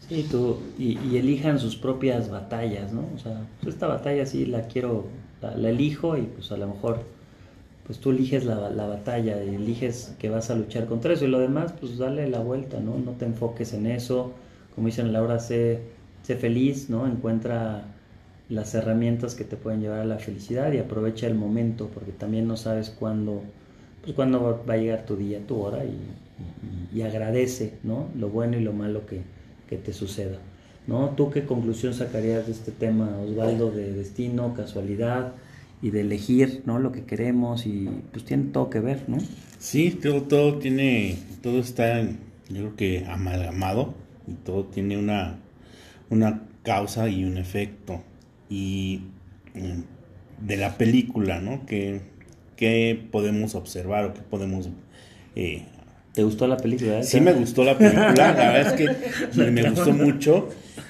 [0.09, 3.05] Sí, tú, y, elijan sus propias batallas, ¿no?
[3.15, 5.07] O sea, pues esta batalla sí la quiero,
[5.43, 7.01] la elijo y pues a lo mejor
[7.87, 11.39] pues tú eliges la, la, batalla, eliges que vas a luchar contra eso y lo
[11.39, 12.99] demás, pues dale la vuelta, ¿no?
[12.99, 14.33] No te enfoques en eso,
[14.75, 15.81] como dicen Laura, sé,
[16.23, 17.07] sé feliz, ¿no?
[17.07, 17.85] Encuentra
[18.49, 22.49] las herramientas que te pueden llevar a la felicidad y aprovecha el momento, porque también
[22.49, 23.43] no sabes cuándo,
[24.03, 28.09] pues cuándo va a llegar tu día, tu hora y, y, agradece, ¿no?
[28.17, 29.21] Lo bueno y lo malo que,
[29.69, 30.39] que te suceda.
[30.87, 31.11] ¿No?
[31.11, 35.35] ¿Tú qué conclusión sacarías de este tema, Osvaldo, de destino, casualidad?
[35.81, 36.79] y de elegir ¿no?
[36.79, 39.19] lo que queremos y pues tiene todo que ver, ¿no?
[39.59, 42.17] Sí, todo, todo tiene, todo está, yo
[42.49, 43.95] creo que amalgamado
[44.27, 45.39] y todo tiene una,
[46.11, 48.03] una causa y un efecto.
[48.49, 49.03] Y
[49.55, 51.65] mm, de la película, ¿no?
[51.67, 52.01] ¿Qué,
[53.11, 54.69] podemos observar o qué podemos...
[55.37, 55.65] Eh,
[56.13, 57.03] ¿Te gustó la película?
[57.03, 60.49] Sí, me gustó la película, la verdad es que me gustó mucho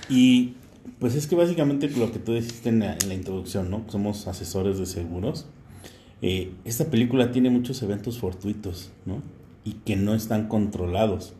[0.08, 0.54] y
[0.98, 3.84] pues es que básicamente lo que tú dijiste en la, introducción, ¿no?
[3.88, 5.46] Somos asesores de seguros.
[6.22, 9.22] Eh, esta película tiene muchos eventos fortuitos, ¿no?
[9.64, 11.34] Y que no están controlados.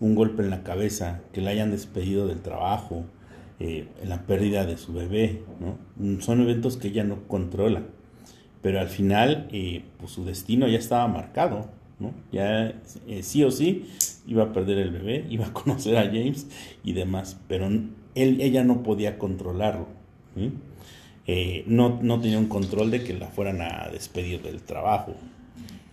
[0.00, 3.04] Un golpe en la cabeza, que la hayan despedido del trabajo,
[3.58, 6.20] eh, la pérdida de su bebé, ¿no?
[6.20, 7.82] Son eventos que ella no controla.
[8.62, 11.70] Pero al final, eh, pues su destino ya estaba marcado.
[12.30, 12.74] Ya
[13.22, 13.86] sí o sí
[14.26, 16.46] iba a perder el bebé, iba a conocer a James
[16.84, 17.40] y demás.
[17.48, 17.68] Pero
[18.14, 19.86] ella no podía controlarlo.
[21.26, 25.14] Eh, no, no, tenía un control de que la fueran a despedir del trabajo.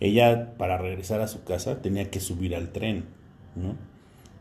[0.00, 3.04] Ella, para regresar a su casa, tenía que subir al tren.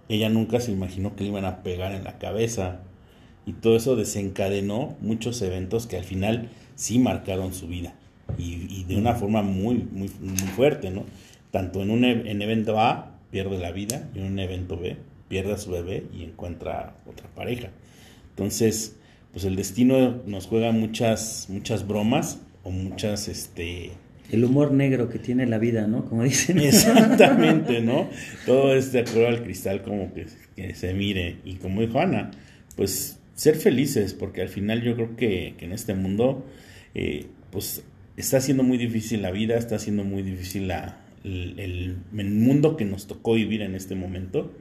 [0.10, 2.82] Ella nunca se imaginó que le iban a pegar en la cabeza.
[3.46, 7.96] Y todo eso desencadenó muchos eventos que al final sí marcaron su vida.
[8.38, 11.04] Y, de una forma muy, muy, muy fuerte, ¿no?
[11.52, 15.54] Tanto en un en evento A pierde la vida y en un evento B pierde
[15.54, 17.70] a su bebé y encuentra otra pareja.
[18.30, 18.96] Entonces,
[19.32, 23.92] pues el destino nos juega muchas, muchas bromas o muchas, este...
[24.32, 26.06] El humor negro que tiene la vida, ¿no?
[26.06, 26.60] Como dicen.
[26.60, 28.10] Exactamente, ¿no?
[28.46, 31.38] Todo es de acuerdo al cristal como que, se mire.
[31.44, 32.30] Y como dijo Ana,
[32.76, 36.46] pues ser felices, porque al final yo creo que, en este mundo,
[36.96, 37.84] eh, pues
[38.16, 42.86] está siendo muy difícil la vida, está siendo muy difícil la, el, el, mundo que
[42.86, 44.54] nos tocó vivir en este momento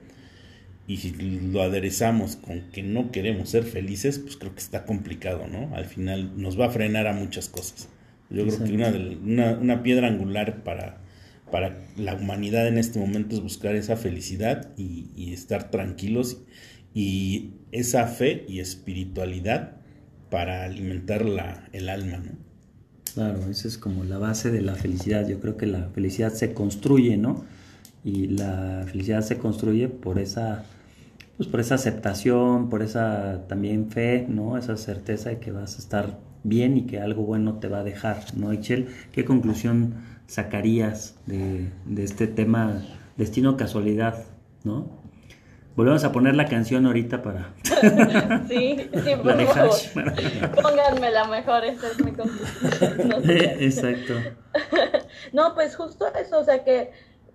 [0.88, 5.46] y si lo aderezamos con que no queremos ser felices, pues creo que está complicado,
[5.46, 5.72] ¿no?
[5.76, 7.88] Al final nos va a frenar a muchas cosas.
[8.30, 10.98] Yo creo que una, una, una, piedra angular para,
[11.52, 16.42] para la humanidad en este momento es buscar esa felicidad y, y estar tranquilos
[16.94, 19.76] y esa fe y espiritualidad
[20.30, 22.32] para alimentar la, el alma, ¿no?
[23.14, 25.28] Claro, esa es como la base de la felicidad.
[25.28, 27.44] Yo creo que la felicidad se construye, ¿no?
[28.04, 30.64] Y la felicidad se construye por esa
[31.36, 34.56] pues por esa aceptación, por esa también fe, ¿no?
[34.56, 37.84] Esa certeza de que vas a estar bien y que algo bueno te va a
[37.84, 38.88] dejar, ¿no, Echel?
[39.12, 39.94] ¿Qué conclusión
[40.26, 42.82] sacarías de, de este tema
[43.16, 44.24] destino casualidad,
[44.64, 45.01] ¿no?
[45.74, 47.54] Volvemos a poner la canción ahorita para.
[48.48, 49.76] sí, sí, por favor.
[50.62, 53.22] Pónganmela mejor, esta es mi conclusión.
[53.30, 54.14] Exacto.
[55.32, 56.90] no, pues justo eso, o sea que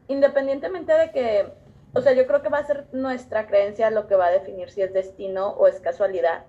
[0.08, 1.48] independientemente de que,
[1.94, 4.70] o sea, yo creo que va a ser nuestra creencia lo que va a definir
[4.70, 6.46] si es destino o es casualidad.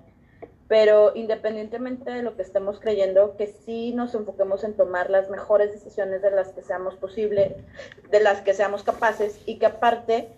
[0.68, 5.72] Pero independientemente de lo que estemos creyendo, que sí nos enfoquemos en tomar las mejores
[5.72, 7.57] decisiones de las que seamos posible,
[8.11, 10.28] de las que seamos capaces y que aparte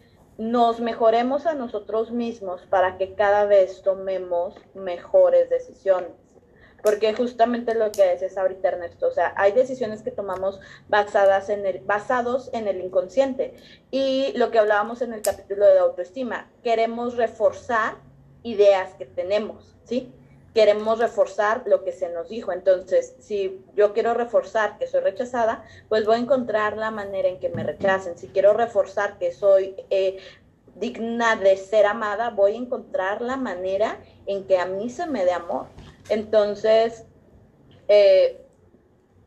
[0.40, 6.12] nos mejoremos a nosotros mismos para que cada vez tomemos mejores decisiones.
[6.82, 11.66] Porque justamente lo que es ahorita Ernesto, o sea, hay decisiones que tomamos basadas en
[11.66, 13.52] el, basados en el inconsciente.
[13.90, 17.96] Y lo que hablábamos en el capítulo de autoestima, queremos reforzar
[18.42, 20.10] ideas que tenemos, ¿sí?
[20.54, 22.52] Queremos reforzar lo que se nos dijo.
[22.52, 27.38] Entonces, si yo quiero reforzar que soy rechazada, pues voy a encontrar la manera en
[27.38, 28.18] que me rechacen.
[28.18, 30.18] Si quiero reforzar que soy eh,
[30.74, 35.24] digna de ser amada, voy a encontrar la manera en que a mí se me
[35.24, 35.66] dé amor.
[36.08, 37.04] Entonces,
[37.86, 38.44] eh,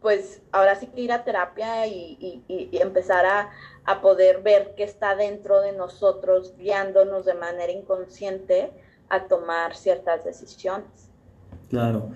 [0.02, 2.44] pues ahora sí que ir a terapia y,
[2.74, 3.52] empezar a,
[3.86, 8.72] a, poder ver qué está dentro de nosotros, guiándonos de manera inconsciente
[9.08, 11.12] a tomar ciertas decisiones.
[11.74, 12.12] Claro.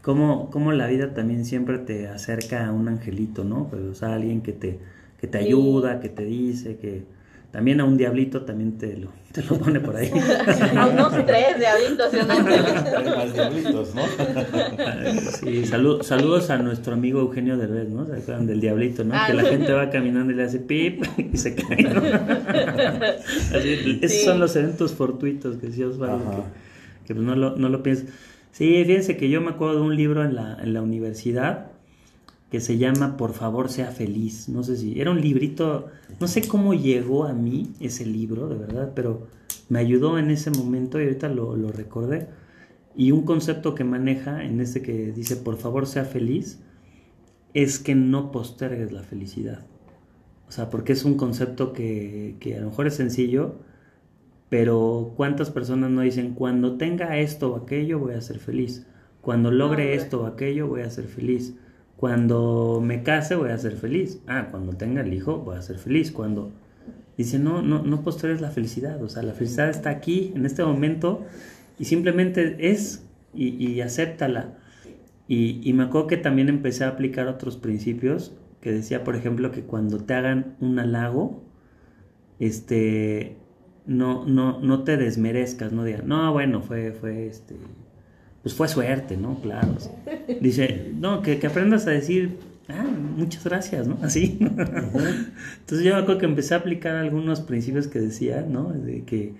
[0.00, 3.68] Como, como la vida también siempre te acerca a un angelito, ¿no?
[3.68, 4.78] Pues, o sea, alguien que te,
[5.20, 7.04] que te ayuda, que te dice, que
[7.50, 10.10] también a un diablito también te lo, te lo pone por ahí.
[10.76, 12.14] a unos tres diablitos.
[12.30, 14.02] Hay más diablitos, ¿no?
[15.40, 18.06] sí, saludos a nuestro amigo Eugenio Derbez, ¿no?
[18.06, 19.14] ¿Se acuerdan del diablito, no?
[19.26, 22.02] que la gente va caminando y le hace pip y se cae, ¿no?
[24.00, 26.06] esos son los eventos fortuitos que sí os que,
[27.06, 28.06] que pues no lo, no lo piensas.
[28.52, 31.72] Sí, fíjense que yo me acuerdo de un libro en la, en la universidad
[32.50, 34.48] que se llama Por favor sea feliz.
[34.50, 35.88] No sé si era un librito,
[36.20, 39.26] no sé cómo llegó a mí ese libro, de verdad, pero
[39.70, 42.28] me ayudó en ese momento y ahorita lo, lo recordé.
[42.94, 46.60] Y un concepto que maneja en este que dice Por favor sea feliz
[47.54, 49.64] es que no postergues la felicidad.
[50.46, 53.54] O sea, porque es un concepto que, que a lo mejor es sencillo,
[54.52, 58.86] pero ¿cuántas personas no dicen, cuando tenga esto o aquello voy a ser feliz?
[59.22, 61.54] Cuando logre esto o aquello voy a ser feliz.
[61.96, 64.20] Cuando me case voy a ser feliz.
[64.26, 66.12] Ah, cuando tenga el hijo voy a ser feliz.
[66.12, 66.52] Cuando
[67.16, 69.02] dice, no, no, no postergues la felicidad.
[69.02, 71.24] O sea, la felicidad está aquí, en este momento,
[71.78, 74.58] y simplemente es y, y acéptala.
[75.28, 79.50] Y, y me acuerdo que también empecé a aplicar otros principios que decía, por ejemplo,
[79.50, 81.42] que cuando te hagan un halago,
[82.38, 83.38] este,
[83.86, 87.56] no, no, no te desmerezcas, no digas, no, bueno, fue, fue este,
[88.42, 89.40] pues fue suerte, ¿no?
[89.40, 89.76] Claro.
[90.40, 92.84] Dice, no, que, aprendas a decir, ah,
[93.16, 93.98] muchas gracias, ¿no?
[94.02, 94.38] Así.
[94.40, 98.72] Entonces yo acuerdo que empecé a aplicar algunos principios que decía, ¿no?
[98.72, 99.34] De que,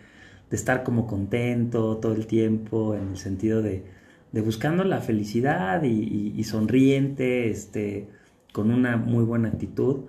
[0.50, 3.84] de estar como contento todo el tiempo, en el sentido de,
[4.32, 8.08] de buscando la felicidad y, y sonriente, este,
[8.52, 10.04] con una muy buena actitud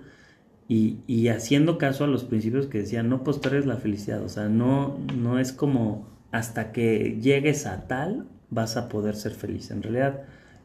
[0.66, 4.98] y, haciendo caso a los principios que decían, no postergues la felicidad, o sea, no,
[5.14, 9.70] no es como hasta que llegues a tal vas a poder ser feliz.
[9.70, 10.22] En realidad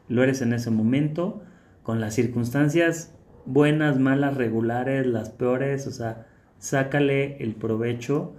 [0.08, 1.42] lo eres en ese momento,
[1.82, 3.12] con las circunstancias
[3.44, 6.26] buenas, malas, regulares, las peores, o sea,
[6.58, 8.32] sácale el provecho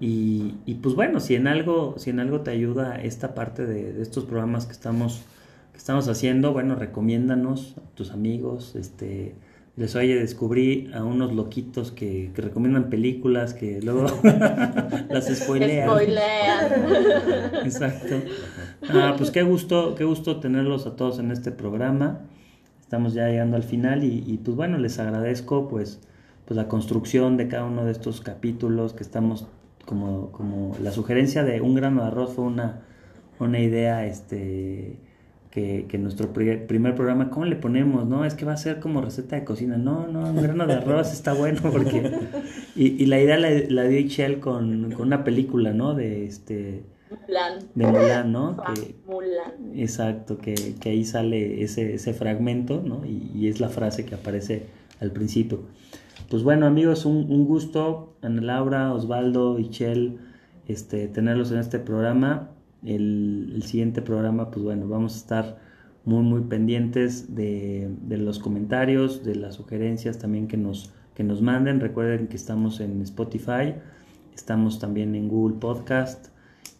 [0.00, 4.02] y, pues bueno, si en algo, si en algo te ayuda esta parte de, de
[4.02, 5.24] estos programas que estamos,
[5.72, 9.34] que estamos haciendo, bueno, recomiéndanos a tus amigos, este
[9.78, 14.06] les oye, descubrí a unos loquitos que, recomiendan películas que luego
[15.08, 15.88] las spoilean.
[15.88, 17.64] Spoilean.
[17.64, 18.16] Exacto.
[18.88, 22.22] Ah, pues qué gusto, qué gusto tenerlos a todos en este programa.
[22.80, 26.00] Estamos ya llegando al final y, pues bueno, les agradezco pues,
[26.44, 29.46] pues la construcción de cada uno de estos capítulos que estamos
[29.84, 32.80] como, como la sugerencia de un grano de arroz fue una,
[33.38, 34.98] una idea este
[35.50, 38.06] que, nuestro primer programa, ¿cómo le ponemos?
[38.06, 39.76] No, es que va a ser como receta de cocina.
[39.76, 42.12] No, no, un grano de arroz está bueno porque...
[42.76, 45.94] Y, la idea la, la dio Michelle con, una película, ¿no?
[45.94, 46.84] De este...
[47.10, 47.58] Mulan.
[47.74, 48.56] De Mulan, ¿no?
[48.64, 48.74] Ah,
[49.06, 49.74] Mulan.
[49.74, 53.04] Exacto, que, ahí sale ese, ese fragmento, ¿no?
[53.06, 54.66] Y, es la frase que aparece
[55.00, 55.62] al principio.
[56.30, 60.18] Pues bueno, amigos, un, un gusto, Ana Laura, Osvaldo, Michelle,
[60.68, 62.50] este, tenerlos en este programa
[62.84, 65.58] el, siguiente programa, pues bueno, vamos a estar
[66.04, 71.80] muy, muy pendientes de, los comentarios, de las sugerencias también que nos, que nos manden.
[71.80, 73.74] Recuerden que estamos en Spotify,
[74.34, 76.28] estamos también en Google Podcast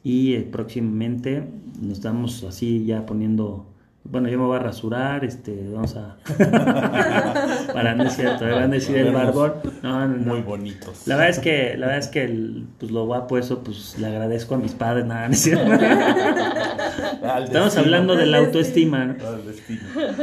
[0.03, 1.45] y eh, próximamente
[1.81, 3.67] nos estamos así ya poniendo
[4.11, 6.17] bueno, yo me voy a rasurar, este, vamos a...
[7.73, 9.53] Para no es cierto, van a decir el barbón.
[9.83, 11.07] No, no, Muy bonitos.
[11.07, 14.07] La verdad es que, la verdad es que el, pues lo guapo eso, pues le
[14.07, 15.73] agradezco a mis padres, nada, no es cierto.
[15.73, 17.81] Estamos destino.
[17.85, 19.15] hablando de la autoestima, ¿no?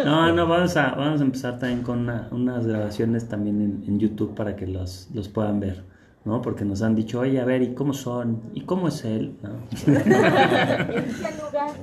[0.03, 3.99] No, no, vamos a, vamos a empezar también con una- unas grabaciones también en, en
[3.99, 5.83] YouTube para que los, los puedan ver,
[6.25, 6.41] ¿no?
[6.41, 8.41] Porque nos han dicho, oye, a ver, ¿y cómo son?
[8.53, 9.35] ¿Y cómo es él?
[9.43, 9.51] ¿No?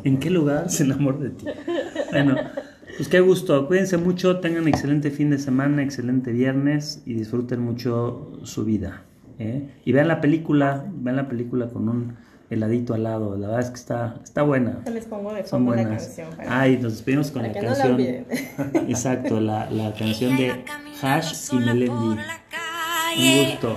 [0.05, 1.47] ¿En qué lugar se enamoró de ti?
[2.11, 2.36] Bueno,
[2.97, 3.66] pues qué gusto.
[3.66, 9.03] Cuídense mucho, tengan excelente fin de semana, excelente viernes y disfruten mucho su vida.
[9.38, 9.68] ¿eh?
[9.84, 12.16] Y vean la película, vean la película con un
[12.51, 13.36] heladito al lado.
[13.38, 14.80] La verdad es que está, está buena.
[14.93, 15.86] Les pongo de Son buenas.
[16.05, 16.28] canción.
[16.36, 18.26] para- Ay, nos despedimos con para la que no la canción.
[18.90, 20.64] Exacto, la, la canción de
[21.01, 22.16] Hash y Melendi.
[23.18, 23.76] Un gusto.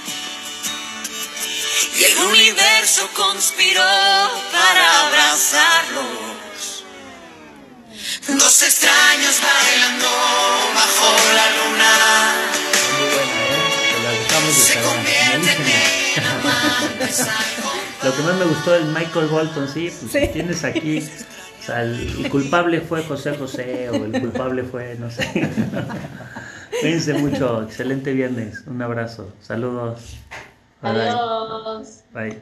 [1.99, 3.81] Y el universo conspiró
[4.51, 6.83] para abrazarlos.
[8.27, 10.07] Dos extraños bailando
[10.75, 11.91] bajo la luna.
[12.99, 13.59] Muy buena, ¿eh?
[13.93, 15.65] Te la dejamos de Se convierten
[16.15, 17.27] en amantes
[18.03, 20.29] Lo que más me gustó es Michael Bolton, sí, pues Sí.
[20.33, 20.99] tienes aquí,
[21.61, 25.29] o sea, el culpable fue José José o el culpable fue, no sé.
[26.81, 29.99] Cuídense mucho, excelente viernes, un abrazo, saludos.
[30.81, 31.21] Bye, bye.
[31.51, 32.03] Adiós.
[32.13, 32.41] Bye.